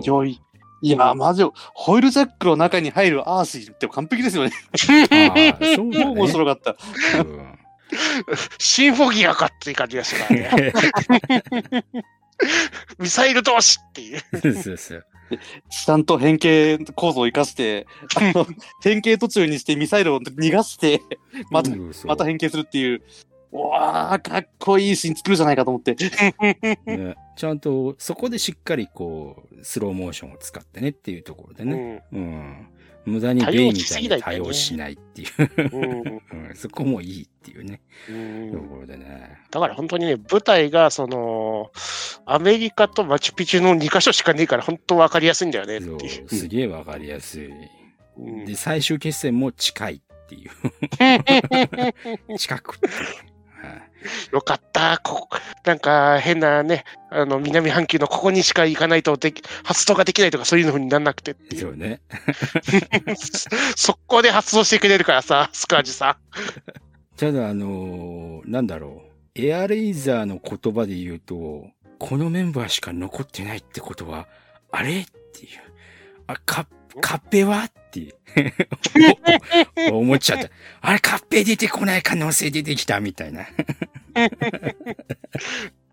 [0.03, 0.41] 良い。
[0.81, 4.51] 今、マジ、ホイールジャックの中に入るアーシーって完璧ですよね。
[4.77, 6.27] そうだ超面ね。
[6.31, 6.75] 白かった。
[7.19, 7.64] うん
[8.57, 10.73] シンフォギアかっていう感じがしたからね。
[12.99, 14.19] ミサイル同士っていう。
[14.41, 15.05] そうそうそう。
[15.69, 18.45] ちゃんと変形構造を生かして、 あの
[18.81, 21.01] 変形途中にしてミサイルを逃がして、
[21.49, 23.01] また、そうそうまた変形するっていう、
[23.51, 25.95] うわあ、かっこいいシーン作るじゃないかと思って。
[26.85, 32.03] ね、ちゃんと、そこでしっかりこう、スローモーションを使ってねっていうところでね。
[32.11, 32.67] うんうん。
[33.05, 36.55] 無駄にベイみたいに対応しないっていう。
[36.55, 37.81] そこもいいっていうね。
[38.09, 39.39] うんところでね。
[39.51, 41.71] だから本当にね、舞台が、その、
[42.25, 46.25] アメリカとマチュピチュの2カ所しかねえから、本当わかりやすいんだよねってそいう。
[46.25, 47.49] う、すげえわかりやすい。
[48.17, 50.51] うんで、最終決戦も近いっていう。
[52.37, 53.34] 近くっていう。
[54.05, 54.99] はいよかった。
[55.03, 61.35] ここ、なんか変なね、あの、南半球のここにしか行かないとでき、発動ができないとかそういう風にならなくて。
[61.55, 62.01] そうね。
[63.75, 66.17] 速攻で発動してくれるからさ、スカージさ
[67.17, 69.03] ただ、あのーなんだろ
[69.35, 69.41] う。
[69.41, 71.67] エアレイザーの言葉で言うと、
[71.99, 74.27] このメンバーしか残ってないってことは、
[74.71, 75.01] あれ？
[75.01, 75.49] っていう。
[76.27, 76.67] あ、カ
[77.01, 77.65] カッペは？
[77.65, 78.15] って
[79.91, 80.49] 思っちゃった。
[80.81, 83.43] あれ、カッペ出てこない可能性出てきたみたいな。
[83.43, 83.45] ん。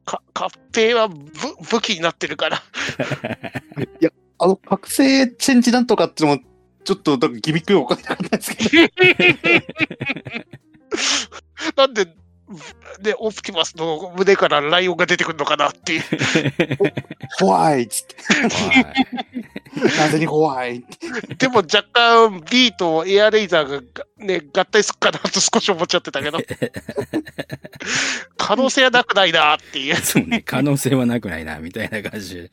[0.04, 1.22] か、カッペイは武
[1.70, 2.62] 武器になってるから。
[4.38, 6.42] あの、覚醒チェンジなんとかってのも、
[6.84, 8.92] ちょっと、なんかギミックよくわかんなかったですけど。
[11.76, 12.06] なんで、
[13.00, 16.02] で、オプティマスの胸からライオンが出てくるのかなっていう。
[17.38, 18.16] 怖いっつって。
[18.48, 20.84] はいなぜに怖い
[21.38, 26.38] でも若干 B とエアレイザーががね、合体すっかなと少し思っちゃってたけど。
[28.36, 29.96] 可能性はなくないなっていう。
[29.96, 32.50] そうね、可能性はなくないな、みたいな感じ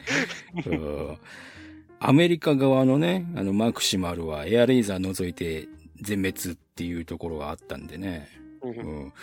[2.00, 5.68] アメリカ側のね、あの、マクシマルはエアレイザー除いて
[6.02, 8.30] 全滅っていうところがあったんでね。
[8.62, 9.14] うん、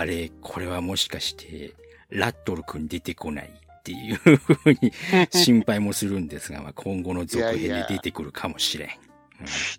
[0.00, 1.74] あれ、これはもしかして、
[2.08, 4.94] ラットル君出てこないっていうふうに
[5.30, 8.88] 心配もするんですが、まあ、今後の続編に出てくるかもしれん。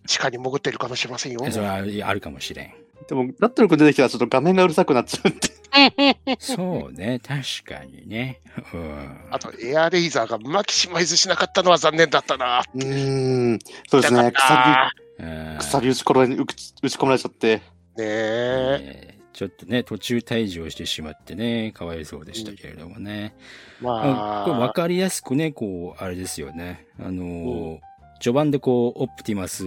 [0.05, 1.39] 地下に潜ってるかもしれませんよ。
[1.43, 2.73] うん、それはあるかもしれん。
[3.07, 6.37] でも、ラットル君出てきたらちょっと画面がうるさくなっちゃうんで。
[6.37, 8.41] そうね、確かにね。
[8.75, 12.63] うん、あと、エアレイザーがマキシマイズしなかったのは残念だったな。
[12.75, 13.59] うーん。
[13.89, 14.19] そうですね。
[14.19, 17.55] 痛かったくさうんび、くさび打ち込まれ、打ち込まれちゃって。
[17.57, 17.61] ね
[17.97, 18.79] え。
[18.83, 23.35] えーちょっとね、途中退場してしまってね、かわいそうでしたけれどもね。
[23.79, 26.87] まあこれ分あ、かりやすくね、こう、あれですよね。
[26.99, 27.79] あのー
[28.19, 29.65] 序盤でこう、オプティマス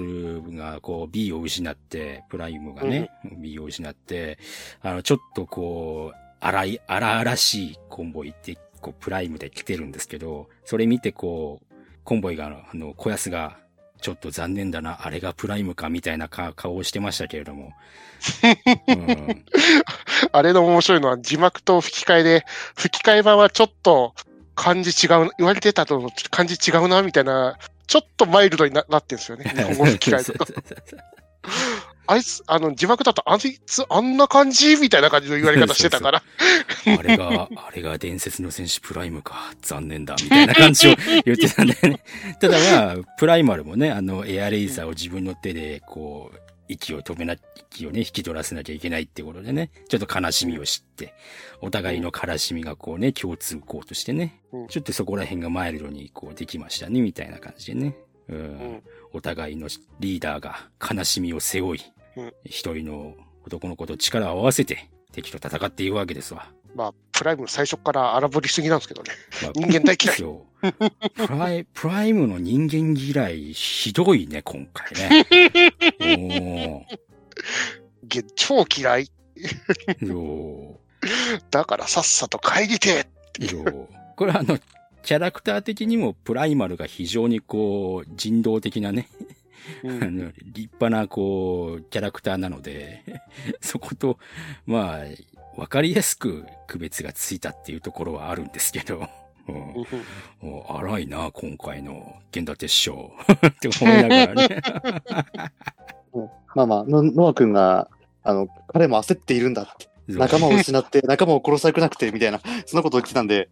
[0.56, 4.38] がこう、B を失って、プライムがね、B を失って、
[4.80, 11.74] あの、ちょっとこう、荒い、荒々しいコンボイって、こう、プライムで来てるんですけど、それ見てこう、
[12.04, 13.58] コンボイが、あの、小安が、
[14.04, 17.72] ちょっと残念だな、あれがプライムか、みたいなか顔をしてましたけれども。
[18.86, 19.44] うん
[20.30, 22.44] あれの面白いのは字幕と吹き替えで、
[22.76, 24.14] 吹き替え版はちょっと
[24.54, 29.44] 漢字違う、言われてたと漢字違うな、みたいな、ちょっとマイルドにななってるんですよね。
[29.56, 30.52] 日本語吹き替えだと。
[32.06, 36.22] あいつ、あの、字幕だと、あいつ、あんな感じみたいな感じの言われ方してたから。
[36.86, 42.00] あれが、 あれが伝説の戦士プライムか、残念だ、みたいな感じを言ってたんだよね。
[42.40, 46.38] ただまあ、プライマルもね、あの、エアレイザーを自分の手で、こう、
[46.68, 51.14] 息を止めな、息をね、引き取らせなきゃいけないってことでね、ちょっと悲しみを知って、
[51.60, 57.96] お互いの悲しみがこうね、共通項としてねうん、ちょっとそこら辺がマイルドにこうできましたね、みたいな感じでね。
[58.28, 59.68] うんんお互いの
[60.00, 61.82] リーダーが悲しみを背負い
[62.16, 63.14] うん、一人の
[63.46, 66.48] 男の子と力を合わせて敵と戦っていくわけですわ。
[66.74, 69.12] まあ、プライム最初から荒ぶりすぎなんですけどね。
[69.42, 70.16] まあ人間大嫌い。
[70.16, 71.26] そう。
[71.26, 76.86] プライ、プライムの人間嫌い、ひどいね、今回ね。
[78.04, 79.10] げ超嫌い。
[80.00, 80.80] よ
[81.50, 84.58] だからさっさと帰りてーよーこれあの、
[85.02, 89.08] キャラクター的にもプライマルが非常にこう、人道的なね、
[89.82, 93.02] う あの立派なこう、キャラクターなので、
[93.60, 94.18] そこと、
[94.66, 99.08] まあ、わかりやすく区別がついたっていうところはあるんですけど、
[99.48, 99.84] うん
[100.68, 103.12] 荒いな、今回の源田鉄章。
[103.46, 104.62] って思いながらね。
[106.54, 107.88] まあまあ、のノア君が、
[108.22, 109.88] あの、彼も焦っているんだって。
[110.08, 113.48] 仲間を失って、 仲間を殺されくなくて、みたいな、そんなことを言ってたんで、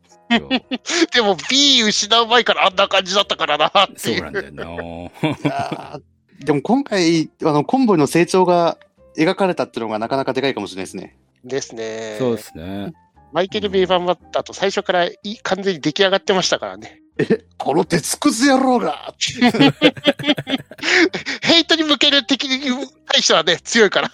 [1.12, 4.21] でも B 失う前からあんな感じだったからなってそう。
[4.21, 6.01] なんだよな。
[6.45, 8.79] でも今回、あの、コンボイの成長が
[9.17, 11.17] 描かれたっていうのがなかなかでかいかもしれないですね。
[11.45, 12.17] ですね。
[12.19, 12.93] そうですね。
[13.33, 17.01] マイケル・ベイ版だと最初からいい完全に出来上がってましたからね。
[17.59, 19.15] この鉄くず野郎が
[21.43, 22.71] ヘイトに向ける敵に
[23.12, 24.11] 対してはね、強いから。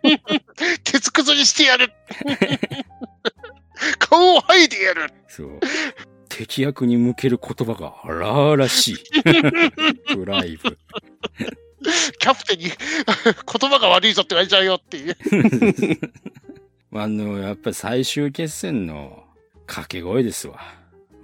[0.84, 1.92] 鉄くずにしてやる
[3.98, 5.60] 顔を剥いでやるそう。
[6.28, 8.96] 敵役に向ける言葉が荒々しい。
[10.14, 10.78] プライブ。
[12.18, 15.16] キャプテンに言葉が悪いぞって言われちゃうよっていう。
[16.94, 19.24] あの、やっぱり最終決戦の
[19.66, 20.60] 掛け声ですわ。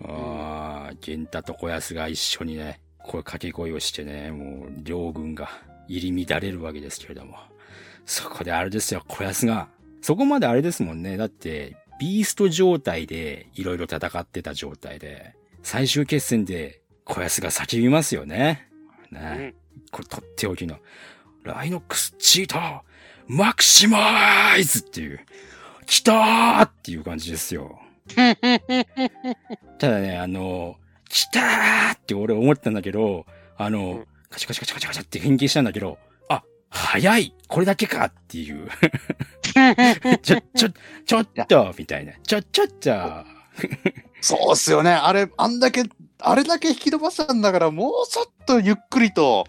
[0.03, 5.49] ああ、源太と小安が一緒にね、こういう掛け声をしてね、もう両軍が
[5.89, 7.37] 入り乱れるわけですけれども。
[8.07, 9.69] そこであれですよ、小安が。
[10.01, 11.17] そこまであれですもんね。
[11.17, 18.69] だって、ビースト状態でいろいろ戦ってた状態で、最終決戦で小安が叫びますよね。
[19.11, 19.55] ね。
[19.91, 20.79] これとっておきの、
[21.43, 22.81] ライノックスチーター、
[23.27, 25.21] マクシマイズっていう、
[25.87, 27.81] 来たーっていう感じですよ。
[29.79, 30.77] ただね、あの、
[31.09, 38.69] 来たーって俺思ったんだけど、あの、うんカチャカチャカチャカチャカチャって変形したんだけど、あ、早いこれだけかっていう。
[40.23, 40.69] ちょ、ちょ、
[41.07, 42.13] ちょっとみたいな。
[42.23, 42.91] ちょ、ちょっと。
[44.21, 44.91] そうっすよね。
[44.91, 45.85] あれ、あんだけ、
[46.21, 49.47] あれだけ引き伸ばしたんだから、もうちょっとゆっくりと、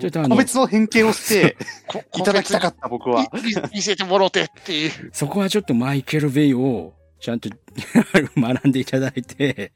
[0.00, 3.26] ちょっとあの個、別の変形をしてこいただきたかった、僕は。
[3.32, 5.10] 見見せてもろうてっていう。
[5.12, 7.50] そこはちょっとマイケル・ベイを、ちゃんと
[8.36, 9.72] 学んでいただいて、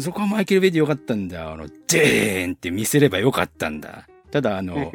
[0.00, 1.52] そこはマイケル・ベイでよかったんだ。
[1.52, 4.08] あの、デーンって見せればよかったんだ。
[4.30, 4.92] ただ、あの、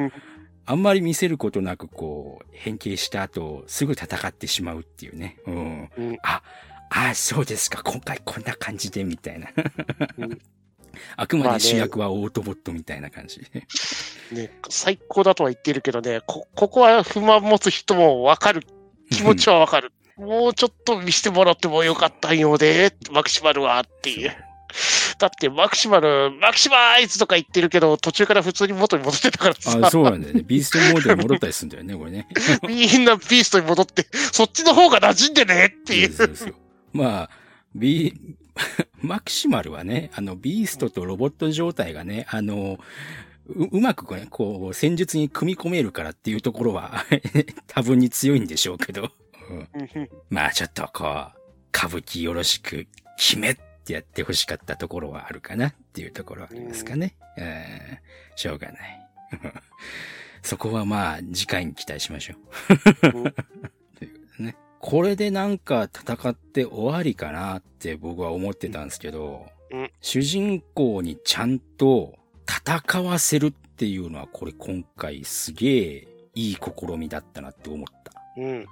[0.66, 5.38] あんまり見せることなく、こう、変形した後、すぐ戦ってしまうっていうね。
[5.46, 5.90] うん。
[5.96, 6.42] うんあ、
[6.90, 7.82] あ、そうですか。
[7.82, 9.48] 今回こんな感じで、みたいな。
[10.18, 10.38] うん
[11.16, 13.40] あくまで主役はオートボットみたいな感じ。
[14.32, 18.66] ね、最高だとは言ってるけどね、こ、ここは不満持つ人もわかる。
[19.10, 19.92] 気持ちはわかる。
[20.20, 24.36] もうちょっと見せてもらってもよかったんよね、マクシマルはっていう。
[25.18, 29.78] だってマクシマル、マクシマイズとか言ってるけど、途中から普通に元に戻ってたからさ。
[29.82, 30.42] あ、そうなんだよね。
[30.46, 32.28] ビーストモードに戻ったりするんだよね、これね。
[32.68, 36.12] みんなビーストに戻って、そっちの方が馴染んでねっていう。
[36.12, 36.54] そう
[36.92, 37.30] まあ、
[37.74, 38.14] ビー、
[39.00, 42.78] マキシマルはね、あの、ビーストとロボット状態がね、あの、
[43.48, 47.04] う、うまくこうね、こう、戦術に組み込めるからっていうところは、
[47.66, 49.10] 多分に強いんでしょうけど。
[49.50, 51.32] うんまあ、ちょっとこう、
[51.74, 52.86] 歌舞伎よろしく、
[53.16, 57.16] 決めってやってほしかったところはあるかなっていうところはありますかね。
[57.36, 57.98] うん、
[58.36, 59.10] しょうがない。
[60.42, 62.34] そこはまあ、次回に期待しましょ
[63.12, 63.18] う。
[63.18, 63.24] うん
[63.98, 64.56] ということでね。
[64.78, 78.12] これでなんか戦って終わりかなって僕は思ってたんですけど、うん主人公にちゃんと戦わせるっていうのはこれ今回すげえいい試みだったなって思った。
[78.36, 78.66] うん。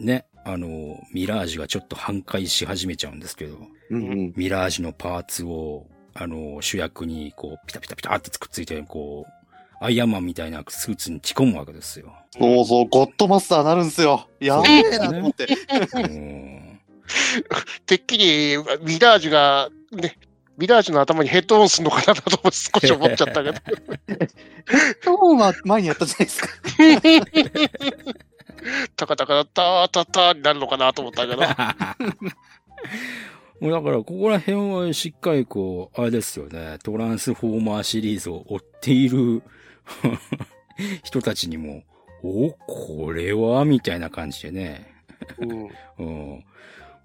[0.00, 0.26] ね。
[0.44, 3.58] あの、ミラージュがちょっと反壊し始めちゃうんですけど、
[3.90, 4.32] うんうん。
[4.36, 9.32] ミラージュのパーツを、あの、主役にこう、ピタピタピタってくっついて、こう、
[9.80, 12.12] アイアンマンみたいなスーツに着込むわけですよ。
[12.38, 14.28] そうそう、ゴッドマスターなるんすよ。
[14.40, 15.46] やべえなと思って。
[15.94, 16.78] うん
[17.86, 20.18] てっきり、ミラージュが、ね、
[20.58, 23.58] ミラージュの頭にヘッドオンするのかなと少し思っちゃったけど。
[25.04, 26.48] 今日は前にやったじゃないですか。
[28.96, 31.42] タカタカタータタになるのかなと思ったけど。
[33.60, 39.42] もうだから、ここら辺はしっかりこう、あれですよね、トランスフォーマーシリーズを追っている
[41.02, 41.82] 人たちにも、
[42.22, 44.94] お、これはみたいな感じでね。
[45.38, 46.44] うんうん。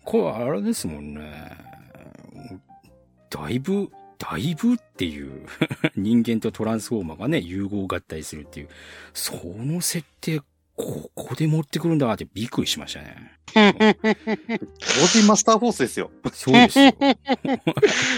[0.04, 1.52] これあれですもんね。
[3.30, 5.47] だいぶ、だいぶっていう
[5.97, 8.69] 人間とトランスフォーマーがね、融合合体するっていう、
[9.13, 10.42] その設定、
[10.76, 13.34] ここで持ってくるんだってびっくりしましたね。
[13.54, 13.62] 同
[15.08, 16.10] 人マスターフォースですよ。
[16.34, 16.92] そうですよ。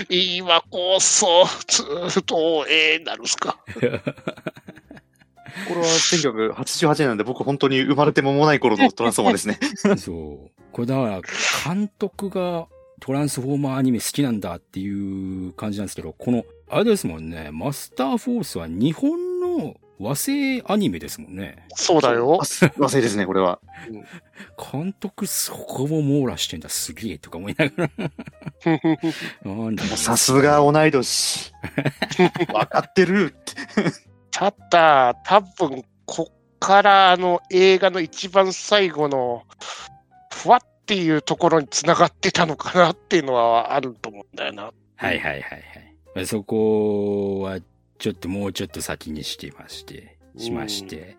[0.10, 3.60] 今こそ、ずーっと、ええなるっすか。
[5.68, 9.97] これは1988年なんで僕本当に生まれて間もない頃のトランスフォーマーですね。
[9.97, 10.62] そう。
[10.72, 11.22] これだから、
[11.66, 12.68] 監督が
[12.99, 21.66] トランスフォーマーアニメ好きなんだっていう感じなんですけど、この、あれですもんね、マスターフォースは日本の和製アニメですもんね。
[21.76, 22.39] そうだよ。
[22.78, 23.60] 和製ですね、これは。
[24.72, 28.12] 監督そこも網羅してんだ、すげえとか思いながら。
[29.46, 31.54] なんださすが同い年。
[32.54, 33.54] わかってるって。
[34.32, 39.43] ただ、多分こっからあの映画の一番最後の、
[40.34, 44.72] ふわっていうところにつながってたのかなっていうのはあると思うんだよな。
[44.98, 45.41] はいはいはい
[46.16, 46.26] はい。
[46.26, 47.60] そこは、
[47.98, 51.18] ちょっともうちょっと先にしてまして、しまして。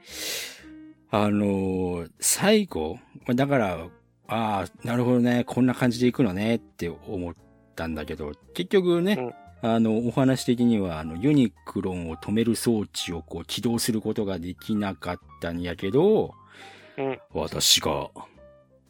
[1.10, 3.88] あの、最後、まあだから、
[4.28, 7.34] ああ、なるほどね、こんな感じで行くのねって思っ
[7.74, 16.34] たんだけど、結局ね、あの、お話的には、あの、ユニクロンを止める装置をこう起動することができなかったんやけど、
[16.98, 17.18] うん。
[17.32, 18.10] 私が、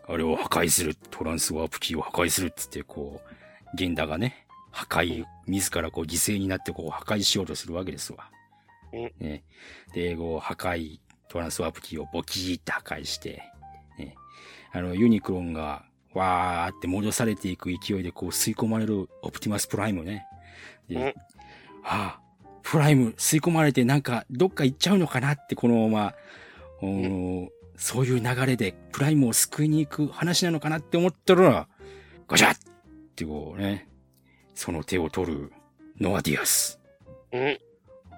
[0.08, 4.45] あれを破壊する、トランスワープキーを破壊するっつって、こう、ゲンダがね、
[4.76, 8.30] 破壊、自らこう犠牲になってこう破壊しようとするわけですわ。
[8.92, 9.42] うんね。
[9.94, 13.42] で、こう破壊、トランスワープキーをボキーって破壊して、
[13.98, 14.14] ね。
[14.72, 20.26] あの、ユニクロンが、わーって戻されていく勢いでこう吸い込まれるオプティマスプライムね。
[20.88, 21.14] で、うんは
[21.82, 22.20] あ、
[22.62, 26.14] プライム吸い込まれてなんかどっか行っちゃうのかなってこのまま、
[26.82, 31.66] おーそういう流れでプライムを救いに行く話なのかなって思ったら、
[32.28, 32.58] ガチャッっ
[33.14, 33.88] てこうね、
[34.56, 35.52] その手を取る
[36.00, 36.80] ノアディアス。
[37.32, 37.58] うん。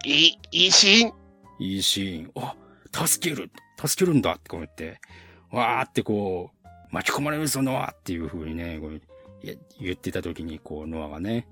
[0.04, 1.12] いい、いいシーン。
[1.58, 2.32] いいシーン。
[2.36, 2.54] あ、
[3.06, 5.00] 助ける助けるんだってこうやって、
[5.50, 9.00] わーってこう、巻き込まれるぞ、ノアっていう風にね、こう
[9.80, 11.46] 言ってた時に、こう、ノアがね、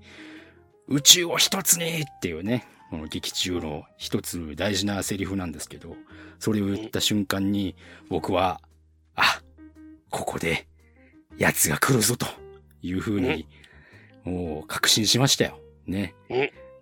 [0.87, 5.95] 宇宙を一つにっていうね、この劇中の一つ大事なセリフなんですけど、
[6.39, 7.75] それを言った瞬間に、
[8.09, 8.61] 僕は、
[9.15, 9.41] あ、
[10.09, 10.67] ここで、
[11.37, 12.25] 奴が来るぞと
[12.81, 13.47] いう風に、
[14.27, 15.59] もう確信しましたよ。
[15.85, 16.15] ね。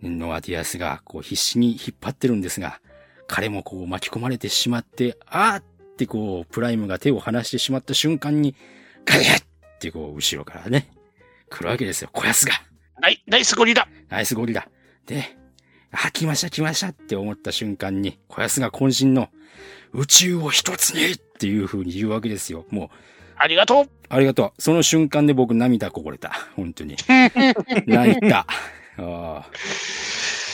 [0.02, 2.80] ノアディアスがこう必死に引っ張ってるんですが、
[3.28, 5.64] 彼もこう巻き込まれてしまって、あーっ
[5.98, 8.56] てこう、プライムが手を離してしまった瞬間に、
[9.06, 9.46] ガリャッっ
[9.80, 10.90] てこう、後ろからね、
[11.50, 12.54] 来るわけですよ、小安が。
[13.00, 13.88] ナイナイスゴリラ。
[14.10, 14.68] ナイスゴリラ。
[15.06, 15.38] で、
[15.92, 19.30] あ、来ました来ましたって思った瞬間に、小安が渾身の
[19.94, 22.66] 宇宙を一つにっていう風に言うわけですよ。
[22.70, 22.90] もう、
[23.38, 23.90] ありがとう。
[24.10, 24.62] ありがとう。
[24.62, 26.32] その瞬間で僕涙こぼれた。
[26.56, 26.96] 本当に。
[27.86, 28.46] 泣いた。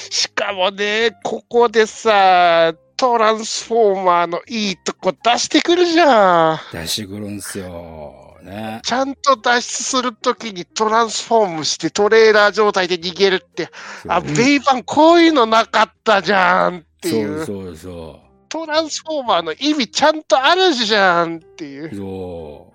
[0.10, 6.60] しかもね、ここでさ、トランスフォーマーのいいとこ出してくるじゃん。
[6.72, 8.38] 出してくるんすよ。
[8.44, 8.82] ね。
[8.84, 13.70] ちゃんと脱出するときにトランスフォームしてトレーラー状態で逃げるって、
[14.08, 17.46] あ、ベイバンこういうのなかったじゃんっていう。
[17.46, 18.20] そうそうそ
[18.50, 21.96] トランスフォーマーの意味ちゃんとあるじゃんっていうう。。
[21.96, 22.71] そう。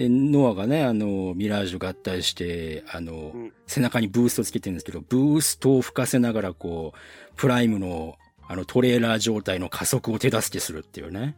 [0.00, 8.16] で、ノアがね、あの、ミラージュ合体して、あの、ん背中にブーストつけてるんですけど、ブーストを吹かせながら、こう、プライムの、
[8.48, 11.36] あの、トレーラー状態の加速を手助けするっていうね。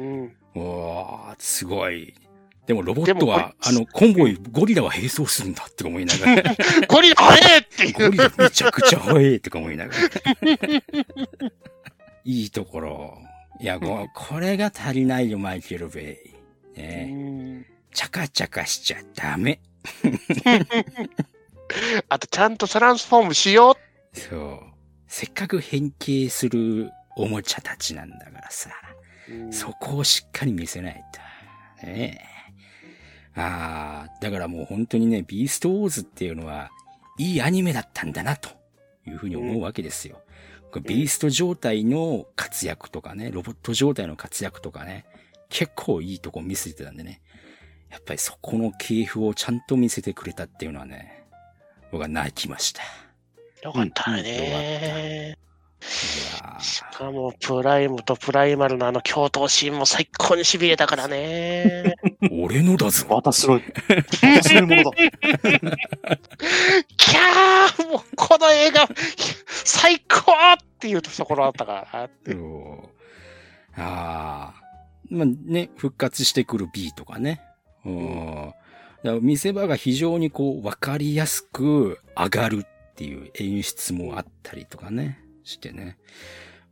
[0.00, 0.36] うん。
[0.56, 2.12] おー、すごい。
[2.66, 6.56] でもロボットは、こあの、コンボイ、ゴリラは並走するんだって思いながら。
[6.90, 7.92] ゴリラ早えっていう。
[7.92, 10.00] ゴリラめちゃくちゃ速いとか思いながら。
[12.24, 13.18] いいところ。
[13.60, 16.18] いや、ここれが足りないよ、マイケル・ベ
[16.76, 16.80] イ。
[16.80, 19.60] ねチャカチャカしちゃダメ。
[22.08, 23.76] あとちゃんとトランスフォームしよ
[24.12, 24.60] そう。
[25.06, 28.70] せっかく変形するおもちゃたちなんだからさ。
[29.28, 29.52] う。
[29.52, 31.04] そこをしっかり見せない
[31.80, 31.86] と。
[31.86, 32.20] ね
[33.36, 33.40] え。
[33.40, 36.70] ああ、だからもう本当にね、ビーストウォーズっていうのは、
[37.18, 38.50] いいアニメだったんだな、と
[39.06, 40.22] いうふうに思うわけですよ。
[40.84, 45.04] ビースト状態の活躍とかね、ロボット状態の活躍とかね、
[45.48, 47.20] 結構いいとこ見せてたんでね。
[47.90, 51.26] やっぱりそこの系譜をちゃんと見せてくれたっていうのはね、
[51.90, 52.82] 僕は泣きました。
[53.62, 55.36] よかったうんね。
[56.60, 61.94] しかも、プライムとプライマルのあの共闘シーンも最高に痺れたからね。
[62.30, 63.06] 俺のだぞ。
[63.08, 63.60] 私の、
[64.22, 64.90] 私のものだ。
[66.96, 68.88] キャーもうこの映画、
[69.46, 72.08] 最高っていうところだったから
[73.76, 74.54] ああ。
[75.08, 77.40] まあね、復活してくる B とかね。
[77.84, 78.54] うん。
[79.22, 85.98] 見せ場が非常にこう、わかりやすく上がるっていう演出もあったりとかね、してね。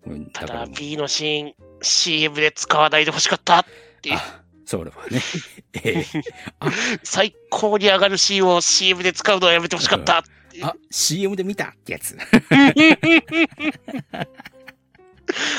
[0.06, 3.64] うんただ B のシーン、CM で使わないでほしかったっ
[4.02, 4.16] ていう。
[4.16, 5.20] あ、それはね。
[5.82, 6.04] ええ
[7.02, 10.24] 最高に上がるシーンを CM で使うのはやめてほしかった。
[10.62, 12.16] あ、CM で見たってやつ。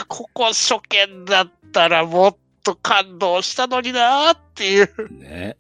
[0.08, 2.38] ここ初見だったらもっ
[2.74, 4.90] と感動したのになーっていう。
[5.12, 5.58] ね。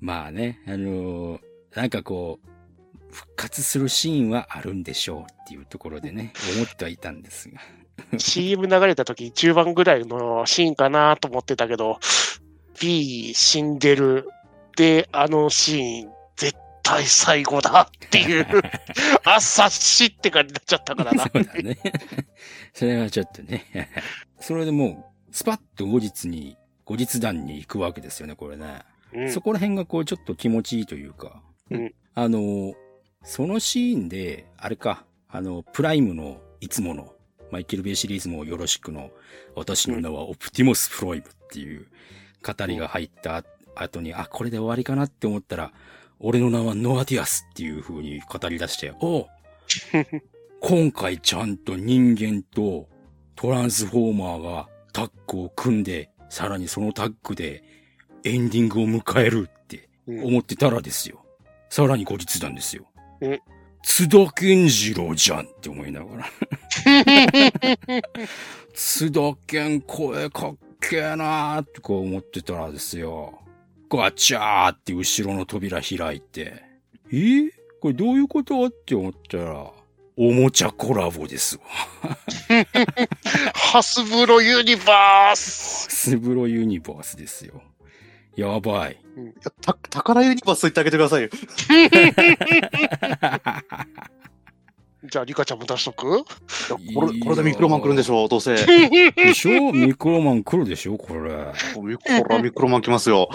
[0.00, 1.40] まあね、あのー
[1.74, 7.60] なんかこう、復活するシーンはあるんでしょうっていうところでね、思ってはいたんですが。
[8.18, 11.98] CM 流れた時中盤ぐらいのシーンかなと思ってたけど、
[12.80, 14.28] B 死んでる
[14.76, 18.46] で、あのシーン、絶対最後だっていう、
[19.24, 21.24] あっさっしって感じになっちゃったからな。
[21.24, 21.78] そうだね。
[22.74, 23.88] それはちょっとね。
[24.42, 28.82] それでもう、スパッと後日に、後日談に行くわけですよね、これね。
[29.14, 31.42] うんそこら辺がこうちょっと気持ちいいというか。
[31.70, 32.74] うんあの、
[33.24, 37.14] そのシーンで、あれか、あの、プライムのいつもの、
[37.50, 39.10] マイケル・ベイシリーズもよろしくの、
[39.54, 41.86] 私の名はオプティモス・プライムっていう
[42.42, 45.72] 語りが入った後に、あ、これで終わりかなって思ったら、
[46.18, 49.26] 俺の名はノアディアスっていう風に語り出して、おう
[50.60, 52.88] 今回ちゃんと人間と
[53.36, 57.62] トランスフォーマーがタッグを組んで、さらにそのタッグで
[58.24, 61.24] エンディングを迎えるってうん思ってたらですよ。
[61.70, 62.86] さらに後日なんですよ
[63.20, 63.40] え。
[63.82, 66.26] 津田健次郎じゃんって思いながら。
[68.74, 73.40] 津田健声かっけえなーってこう思ってたらですよ。
[73.90, 76.62] ガチャーって後ろの扉開いて。
[77.12, 77.50] え？
[77.80, 78.66] これどういうこと？
[78.66, 79.72] って思ったら、
[80.16, 81.62] おもちゃコラボですわ。
[83.54, 87.62] ハスブロユニバーススブロユニバースですよ。
[88.36, 88.98] やばい。
[89.62, 91.28] た宝ユニバースと言ってあげてくださいよ。
[95.04, 96.24] じゃあ、リカちゃんも出しとく？
[96.24, 96.26] こ
[97.12, 98.54] れ、これでミクロマン来るんでしょう、どうせ。
[98.54, 99.72] でしょ？
[99.72, 100.96] ミクロマン来るでしょ？
[100.96, 101.52] これ。
[101.74, 101.96] これ
[102.36, 103.28] はミクロマン来ますよ。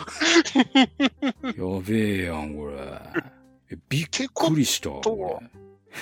[1.85, 2.73] べえやん、これ。
[3.71, 4.91] えびっくりした。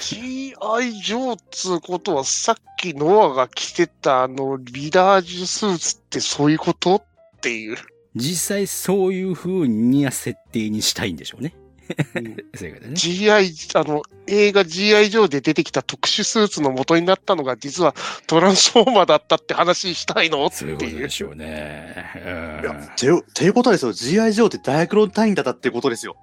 [0.02, 0.92] G.I.
[0.94, 6.96] ジョーつうことは、さっきノアが着てたあのリラージュスーツってそういうこと？
[6.96, 7.04] っ
[7.42, 7.78] ていう。
[8.16, 11.54] 実際そういう風に設定にしたいんでしょうね。
[12.56, 12.94] そういうことね。
[12.94, 13.54] G.I.
[13.76, 15.10] あの、映画 G.I.
[15.10, 17.94] ジョーで出てきた特殊スーツの元になったのが実は
[18.28, 20.46] トランスフォーマーだったって話したいの？
[20.46, 21.10] ってそういうこというで。
[21.10, 22.06] しょうね。
[22.64, 23.94] いや、ていう、ていうことですよ。
[23.94, 24.34] G.I.
[24.34, 26.18] ジョーってダイアクロン単位だったっていうことですよ。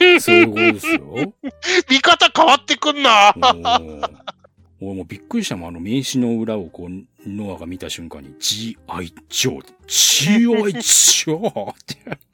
[0.00, 1.34] うんそういうことですよ。
[1.90, 3.34] 見方変わってくんな
[4.82, 5.68] 俺もうびっくりしたもん。
[5.68, 9.14] あの名刺の裏をこう、ノアが見た瞬間に G.I.
[9.28, 9.64] ジョー。
[9.86, 10.72] G.I.
[10.72, 12.29] ジョーって。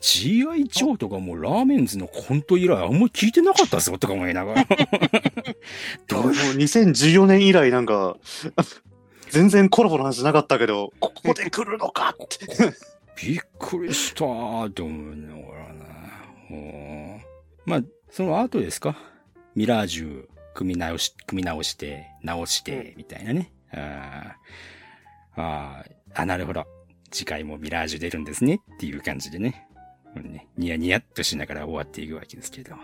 [0.00, 0.64] G.I.
[0.64, 4.66] ジョーとかもうラーメンズのコント以来あんまり聞いてなかったぞとか思いながら。
[6.08, 6.22] どう？
[6.24, 8.16] もう2014年以来なんか、
[9.30, 12.46] 全然コラボの話なかったけど、ここで来るのかって。
[13.24, 15.84] びっくりしたーって思いながらな。
[16.50, 17.20] うん
[17.64, 18.96] まあ、その後ですか？
[19.54, 23.52] ミラージュ組み直し、組み直して、直して、みたいなね。
[23.72, 26.66] あーあー、あ、なるほど。
[27.12, 29.68] 次回もミラージュ出るんですねっていう感じでね。
[30.16, 32.74] うんねニヤニヤっとしながら終わっていくわけですけど。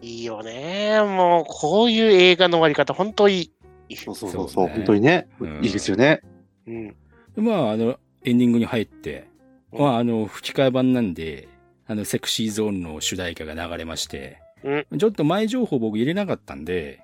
[0.00, 1.00] いいよね。
[1.02, 3.52] もう、こういう映画の終わり方、本当い
[3.88, 3.96] い。
[3.96, 6.22] そうそうそうそう、ね本当にね、うんいいですよね。
[6.66, 6.88] うん。
[6.88, 6.94] で
[7.36, 9.28] まあ、あの、エンディングに入って、
[9.72, 11.48] うんまあ、あの、吹き替え版なんで、
[11.86, 14.38] あの、セクシーゾーンの主題歌が流れまして、
[14.98, 17.00] ちょっと前情報僕入れなかったんで、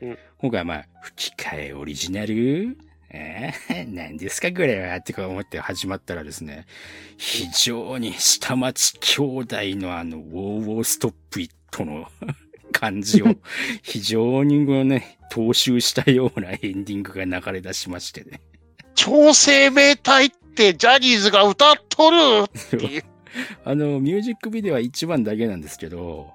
[0.00, 2.78] うん今回はまあ、吹き替えオリジナル
[3.10, 6.66] えー、何ですかこれはってか思って始まったらですね、
[7.16, 12.06] 非常に下町兄弟のあの、ウォーウォーストップイットの
[12.72, 13.34] 感じを
[13.82, 18.40] 非常にこうね、踏襲したようなエンディングが流れ出しましてね。
[18.94, 23.04] 超生命体ってジャニーズが歌っとるっていう。
[23.64, 26.32] あの、ミュージックビデオは1番だけなんですけど、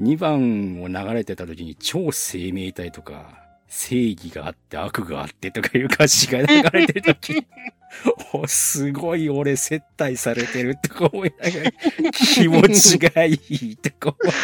[0.00, 7.46] 2番を流れてた時に超生命体とか、正義があって悪があってとかいう歌詞が流れてる時に、
[8.32, 11.72] お、すごい俺接待されてるとか思いながら、
[12.12, 14.34] 気持ちがいいとか思い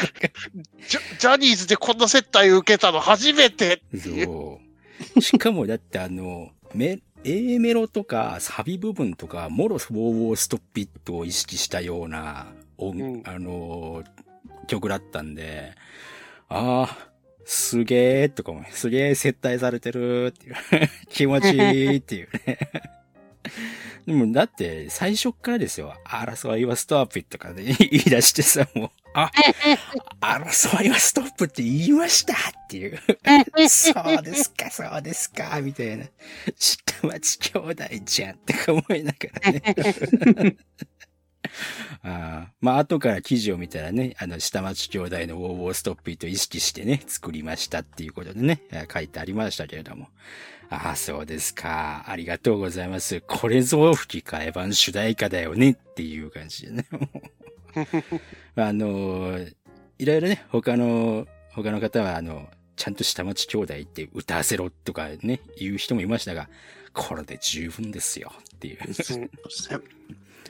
[0.89, 3.83] ジャジャニーズでこんな接待受けたの初めて。
[3.97, 4.61] そ
[5.17, 5.21] う。
[5.21, 12.47] しかもだってあの、メ、A メロとかサビ部分とか、モロス・ウォー・ウォー・ストッピットを意識したような
[12.77, 14.05] 音、うんあの、
[14.67, 15.75] 曲だったんで、
[16.49, 17.14] ああ、
[17.45, 20.55] すげーとかも、すげー接待されてるっていう、
[21.11, 22.59] 気持ちいいっていうね。
[24.07, 25.95] でもだって最初っからですよ。
[26.05, 29.31] 争いはストップとかで 言い出してさ、もう、あ、
[30.21, 32.37] 争いはストップって言いましたっ
[32.69, 32.99] ていう。
[33.69, 36.07] そうですか、そうですか、みたいな。
[36.59, 40.57] 下町兄弟じゃんって思いながらね。
[42.03, 48.61] あまあ、後から記事を見たらね、あの、下町兄弟のウォーウォーストップイと意識してね、作りましたっていうことでね、
[48.93, 50.09] 書いてありましたけれども。
[50.71, 52.05] ああ、そうですか。
[52.07, 53.21] ありがとうございます。
[53.27, 56.87] これぞ吹き替え版主題歌だよねっていう感じでね。
[58.57, 59.39] あの
[59.99, 66.49] いろいろね、他の、他の方は、あの、ちゃんと下町兄弟って歌わせろとかね、言う人もいましたが、
[66.93, 68.79] これで十分ですよっていう。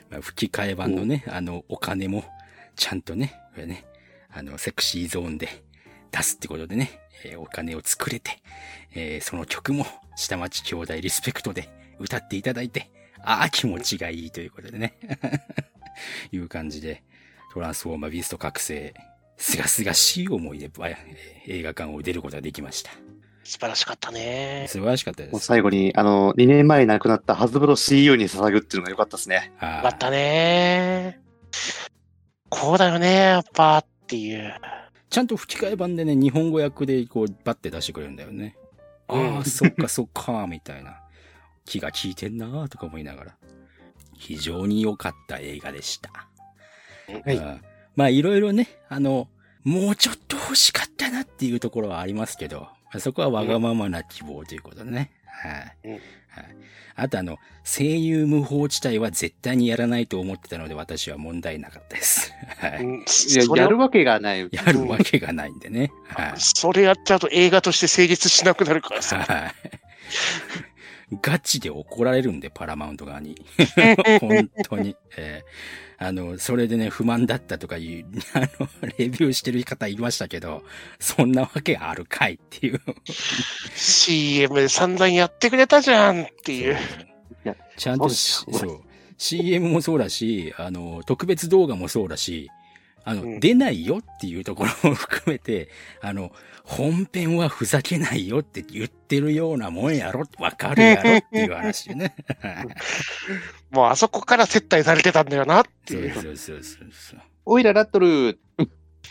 [0.09, 2.23] まあ吹き替え版のね、あの、お金も、
[2.75, 3.85] ちゃんとね、これね、
[4.31, 5.63] あの、セクシーゾーンで
[6.11, 8.39] 出すってことでね、えーお金を作れて、
[8.93, 9.85] えーその曲も、
[10.15, 12.89] 下町兄弟リスペクトで歌っていただいて、
[13.23, 14.97] ああ、気持ちがいいということでね。
[16.31, 17.03] いう感じで、
[17.53, 18.93] トランスフォーマービースト覚醒、
[19.37, 20.69] すがすがしい思いで、
[21.47, 22.91] 映画館を出ることができました。
[23.45, 24.65] 素晴らしかったね。
[24.67, 25.45] 素晴らしかったでもうす。
[25.45, 29.53] 最後に、あの、2年前に亡くなったハズブロ CEO に捧ぐっていうのが良かったですね。
[29.61, 31.21] よかったね。
[32.49, 34.55] こうだよね、やっぱっていう。
[35.11, 38.57] ちゃんと吹き替え版でね、日本語訳でこう、バッて出してくれるんだよね。
[39.09, 40.99] うんああ、そっかそっか、みたいな。
[41.65, 43.35] 気が利いてんなーとか思いながら。
[44.17, 46.27] 非常に良かった映画でした。
[47.23, 47.61] はいうん
[47.95, 49.27] まあ、いろいろね、あの、
[49.63, 55.11] もうちょっと欲しかったなっていうところはありますけど、まあそこはわがままな希望ということでね。
[55.25, 55.77] はい。
[55.85, 56.45] うんはい。
[56.97, 62.33] あとあの、声優無法地帯は絶対にやらないと思ってたので私は問題なかったです。
[62.59, 63.57] はい。
[63.57, 64.47] や、やるわけがない。
[64.51, 65.91] やるわけがないんでね。
[66.07, 66.33] はい。
[66.37, 69.23] それやっちゃうと映画として成立しなくなるからさ。
[69.23, 69.53] はい。
[71.21, 73.35] ガチで怒られるんで、パラマウント側に。
[74.19, 74.95] 本当に。
[75.17, 78.67] えーあの、それでね、不満だったとかいう、 あの、
[78.97, 80.63] レビューしてる方いましたけど、
[80.99, 82.81] そんなわけあるかいっていう。
[83.75, 86.77] CM で散々やってくれたじゃんっていう。
[87.43, 88.81] やちゃんとそう。
[89.17, 92.49] CM もそうだし、あの、特別動画もそうだし、
[93.05, 95.69] あの、うん出ないよっていうところも含めて、
[96.01, 96.31] あの、
[96.63, 102.15] 本編はふざけないよって言ってるようなもんやろわかるやろっていう話でね。
[103.69, 106.13] もうあそこから接待されてたんだよなってそういう。
[106.13, 107.21] そうそうそうそう。
[107.45, 108.39] おいらラットル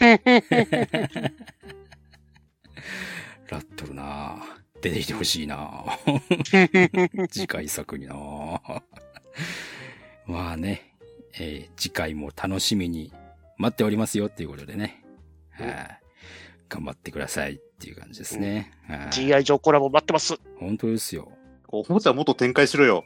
[3.49, 4.39] ラットルなぁ
[4.83, 8.83] 出てきてほしいなぁ 次回作になぁ
[10.27, 10.97] まあね、
[11.39, 13.13] えー次回も楽しみに
[13.59, 15.05] 待っておりますよっていうことでね。
[15.53, 16.01] はい
[16.69, 18.73] 頑張ってくださいっていう感じですね。
[18.89, 20.35] はい GI 上コラボ待ってます。
[20.59, 21.31] 本当ですよ。
[21.69, 23.05] おもちゃもっと展開しろよ。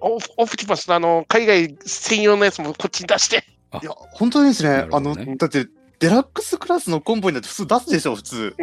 [0.00, 3.44] オオプティマスのあの、海外専用のやつもこっちに出して。
[3.82, 4.70] いや、本当にですね。
[4.70, 5.66] なるあの、だって、
[6.00, 8.56] デラックスクラスのコンボになって普通出すでしょ、普通。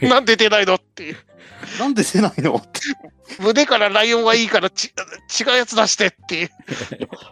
[0.02, 1.16] なんで出ないのっていう。
[1.78, 2.80] なんで出ないのって。
[3.38, 6.50] 胸からライオンはいいからち違うやつ出してっていう。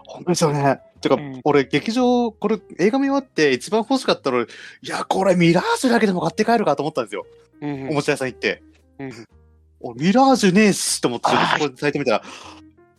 [0.06, 0.80] 本当ですよね。
[1.00, 4.46] てか、うん俺、劇場、これ、映画見終わって一番欲しかったの、い
[4.82, 7.26] や、これ、ミラージュだけでも買って帰るかと思ったんですよ。
[7.62, 8.62] うんおもちゃ屋さん行って。
[8.98, 9.24] うん
[9.82, 12.22] おミラージュねえしと思って、そこでサイト見たら、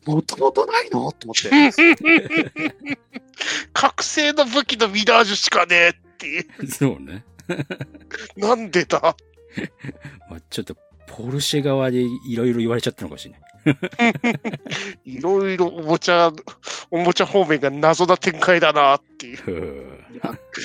[0.05, 1.11] もともとないの？
[1.11, 1.71] と思って。
[3.73, 6.67] 覚醒の武器のミラージュしかねえっていう。
[6.67, 7.25] そうね。
[8.37, 8.99] なんでだ？
[10.29, 10.75] まあ、ちょっと、
[11.07, 13.41] ポルシェ側でいろいろ言われちゃったのかもしれない。
[15.05, 16.31] いろいろおもちゃ、
[16.89, 19.99] おもちゃ方面が謎な展開だなっていう。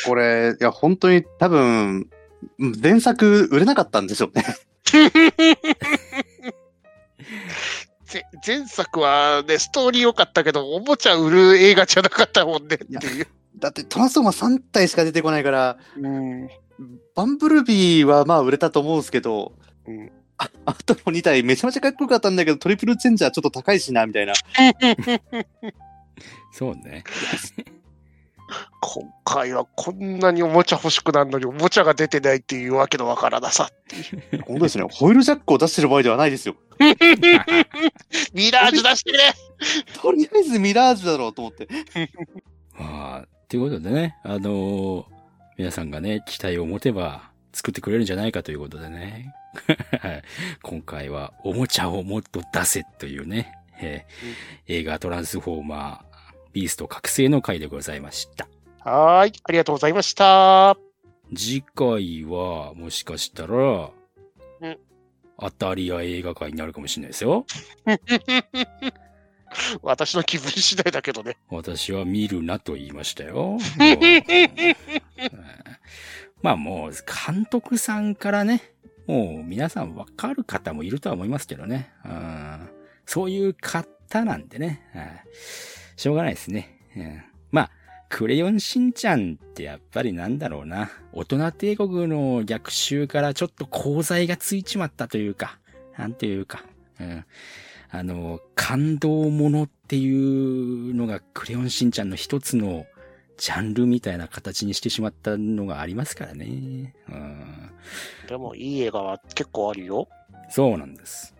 [0.06, 2.08] これ、いや、本当に多分、
[2.58, 4.44] 前作売れなかったんでしょうね。
[8.06, 13.26] ぜ前作はね、ストーリー良かったけど、おもちゃ売る映画じゃなかったもんねっていう。
[13.58, 16.48] だってトランスフォーマー3体しか出てこないから、うん。
[17.14, 19.52] バンブルビーはまあ売れたと思うんですけど、
[19.86, 24.34] うんああとの2体めちゃめちゃかっこよかったんだけど、トリプルチェンジャーちょっと高いしな、みたいな。
[26.52, 27.04] そうね。
[28.80, 33.70] 今回はこんなにおもちゃ欲しくなるのに、おもちゃが出てないっていうわけのわからなさ。
[34.44, 34.84] 本当ですね。
[34.90, 36.54] ホイールジャックを出してる場合ではないですよ。
[38.34, 39.18] ミラージュ出してね
[40.00, 41.66] とりあえずミラージュだろうと思って。
[42.78, 45.04] まあ、ということでね、あのー
[45.58, 49.34] 皆さんがね、期待を持てば作ってくれるんじゃないかということでね。
[50.00, 50.22] はい
[50.62, 58.48] 今回はおもちゃをもっと出せというね、えー映画トランスフォーマー、ビースト覚醒の回でございました。
[58.80, 60.76] はーい、ありがとうございました。
[61.34, 63.56] 次回は、もしかしたら、
[64.60, 64.78] うん
[65.38, 67.44] 当たり屋映画会になるかもしれないですよ。
[69.82, 71.36] 私の気分次第だけどね。
[71.50, 73.58] 私は見るなと言いましたよ。
[76.42, 78.62] まあもう、監督さんからね、
[79.06, 81.90] もう皆さんわかる方もいるとは思いますけどね。
[82.04, 82.68] うん
[83.06, 84.82] そういう方なんでね。
[84.92, 85.24] はい
[85.96, 86.78] しょうがないですね。
[86.96, 87.70] うんまあ、
[88.10, 90.90] クレヨンしんちゃんってやっぱりなんだろうな。
[91.12, 95.58] 大人帝国の逆襲からちょっと功罪がついちまったというか、
[95.96, 96.64] なんていうか。
[97.00, 97.24] うん
[97.90, 102.84] あの、感動ものっていうのがクレヨンしんちゃんの一つの
[103.36, 106.94] ジャンルみたいな形にしてしまったのがありますからね。
[107.08, 107.70] うん、
[108.28, 110.08] でも、いい映画は結構あるよ。
[110.48, 111.34] そうなんです。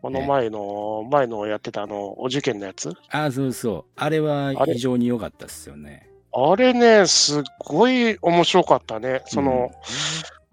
[0.00, 2.92] この前の、前のやってたあの、お受験のやつ？
[3.10, 3.84] あ、そうそう。
[3.96, 6.08] あれは非常に良かったですよね。
[6.32, 9.22] あれね、すっごい面白かったね。
[9.26, 9.70] その、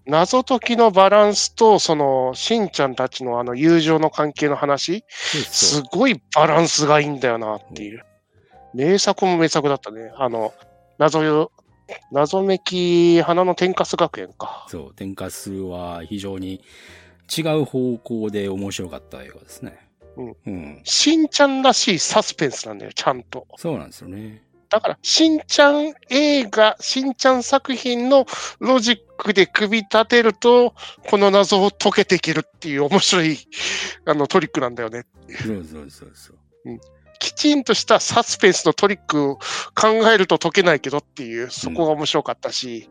[0.07, 5.83] 謎解きのバランスと、その、しんちゃんたちのあの友情の関係の話、すう。
[5.91, 8.05] ごいバランスがいいんだよなっていう。
[8.73, 10.11] 名作も名作だったね。
[10.15, 10.53] あの、
[10.99, 11.51] 謎よ、
[12.11, 14.65] 謎めき花の天かす学園か。
[14.69, 16.61] そう、天かすは非常に
[17.35, 19.79] 違う方向で面白かった映画ですね。
[20.17, 20.35] うん。
[20.45, 20.81] うん。
[20.83, 23.47] しんちゃんらしいサスペンスなんだよ、ちゃんと。
[23.57, 24.43] そうなんですよね。
[24.69, 28.25] だから、しんちゃん映画、しんちゃん作品の
[28.59, 30.73] ロジックで組み立てると、
[31.09, 33.37] この謎を解けていけるっていう面白い、
[34.05, 35.05] あの、トリックなんだよね。
[35.45, 36.37] そうそうそうそう。
[37.19, 39.35] きちんとしたサスペンスのトリックを
[39.73, 42.89] 考えると解けないけどっていう、そこが面白かったし、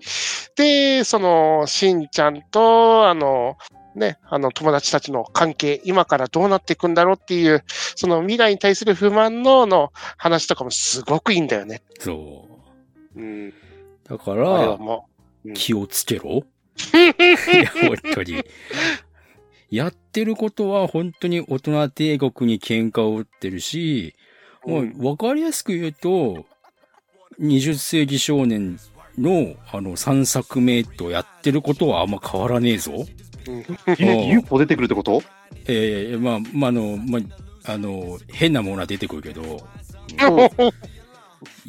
[0.57, 3.57] で、その、しんちゃんと、あの、
[3.95, 7.65] ね、あの友達たちの関係、今からどうなっていくんだろうっていう、
[7.95, 11.83] その未来に対する不満のの話とかもすごくいいんだよね。
[11.99, 12.49] そ
[13.17, 13.49] うん。
[13.49, 13.55] う。
[14.09, 15.09] だから、も
[15.55, 16.45] 気をつけろ。
[16.93, 18.43] いや、本当に。
[19.71, 24.15] やってることは本当に大人帝国に喧嘩を売ってるし、
[24.67, 26.47] う、もうわかりやすく言うと、
[27.41, 28.79] 20世紀少年
[29.19, 33.07] のあの3作目とやってることはあんま変わらねえぞ。
[34.59, 35.23] 出てくるってこと
[35.67, 37.19] ええまあ、まあ、あの、ま
[37.65, 39.67] あ、あの、変なものは出てくるけど、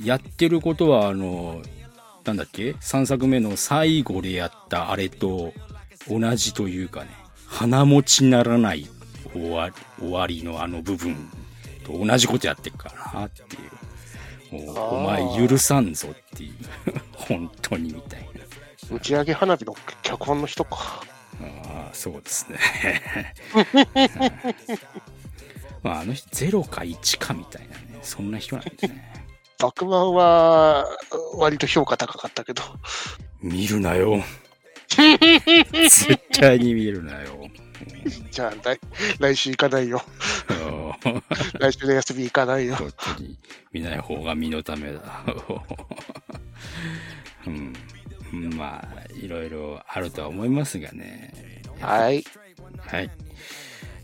[0.02, 1.62] やってることは、あの、
[2.26, 2.38] なん。
[2.38, 5.54] だっけ ?3 作目の最後でやったあれと
[6.10, 7.10] 同じというかね、
[7.46, 8.88] 鼻持ちならない
[9.32, 11.30] 終わ終わりのあの部分
[11.84, 13.60] と同じことやってるからなってい
[14.62, 14.66] う。
[14.66, 15.94] もうお前許さん。
[15.94, 16.54] ぞっていう。
[17.14, 18.22] 本当にみたい
[18.90, 18.96] な。
[18.96, 21.04] 打ち上げ花火の脚本の人か。
[21.96, 22.60] そうですね。
[25.82, 29.14] まあ、あの人、0か1かみたいなね、そんな人なんですね。
[29.60, 30.86] バクマンは
[31.36, 32.64] 割と評価高かったけど。
[33.42, 34.22] 見るなよ。
[34.90, 37.50] 絶対に見るなよ。
[38.30, 38.80] じゃあ来、
[39.20, 40.04] 来週行かないよ。
[40.50, 40.76] うん
[41.60, 42.76] 来週の休み行かないよ。
[42.76, 43.38] 本当に
[43.72, 45.24] 見ない方が身のためだ。
[47.46, 47.74] うん、
[48.56, 51.64] まあ、いろいろあるとは思いますがね。
[51.80, 52.24] はい。
[52.80, 53.12] はい。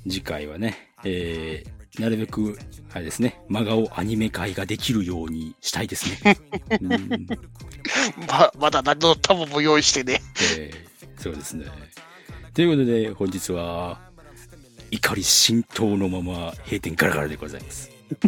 [0.03, 2.57] 次回はね、えー、なるべく、
[2.93, 6.38] あれですね、真顔アニメ会ができるようにしたいですね。
[6.82, 7.28] うん
[8.28, 10.22] ま、まだ何のタブも用意してね。
[10.57, 10.91] えー
[11.22, 11.65] そうですね。
[12.55, 13.99] ということで、本日は、
[14.89, 17.91] 怒り浸透のまま閉店ガラガラでございます。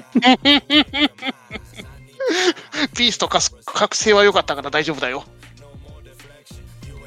[2.95, 5.25] ピースとか覚醒は良かったから大丈夫だよ。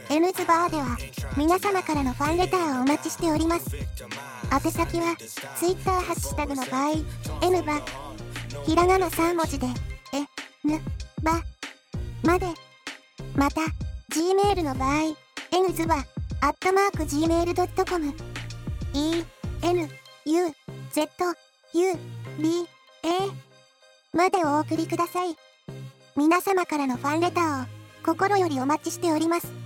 [0.08, 0.96] N ズバーでは
[1.36, 3.76] 皆様からのファンレターをお待ちしております。
[3.76, 5.16] 宛先は
[5.58, 6.90] Twitter ハッシュタグの場合
[7.42, 7.80] N バ
[8.64, 9.66] ひらがな3文字で
[10.14, 10.20] え
[10.66, 10.80] ぬ
[11.22, 11.42] ば
[12.22, 12.46] まで。
[13.34, 13.60] また
[14.10, 15.16] Gmail の場合
[15.52, 15.96] N ズバ
[16.40, 18.14] アットマーク Gmail.com
[18.94, 19.24] E
[19.62, 19.88] N
[20.24, 20.52] U
[20.92, 21.08] Z
[21.74, 21.92] U
[22.38, 22.66] B
[23.02, 25.36] A までお送りください。
[26.16, 27.66] 皆様からのファンレターを
[28.04, 29.65] 心よりお待ちしております。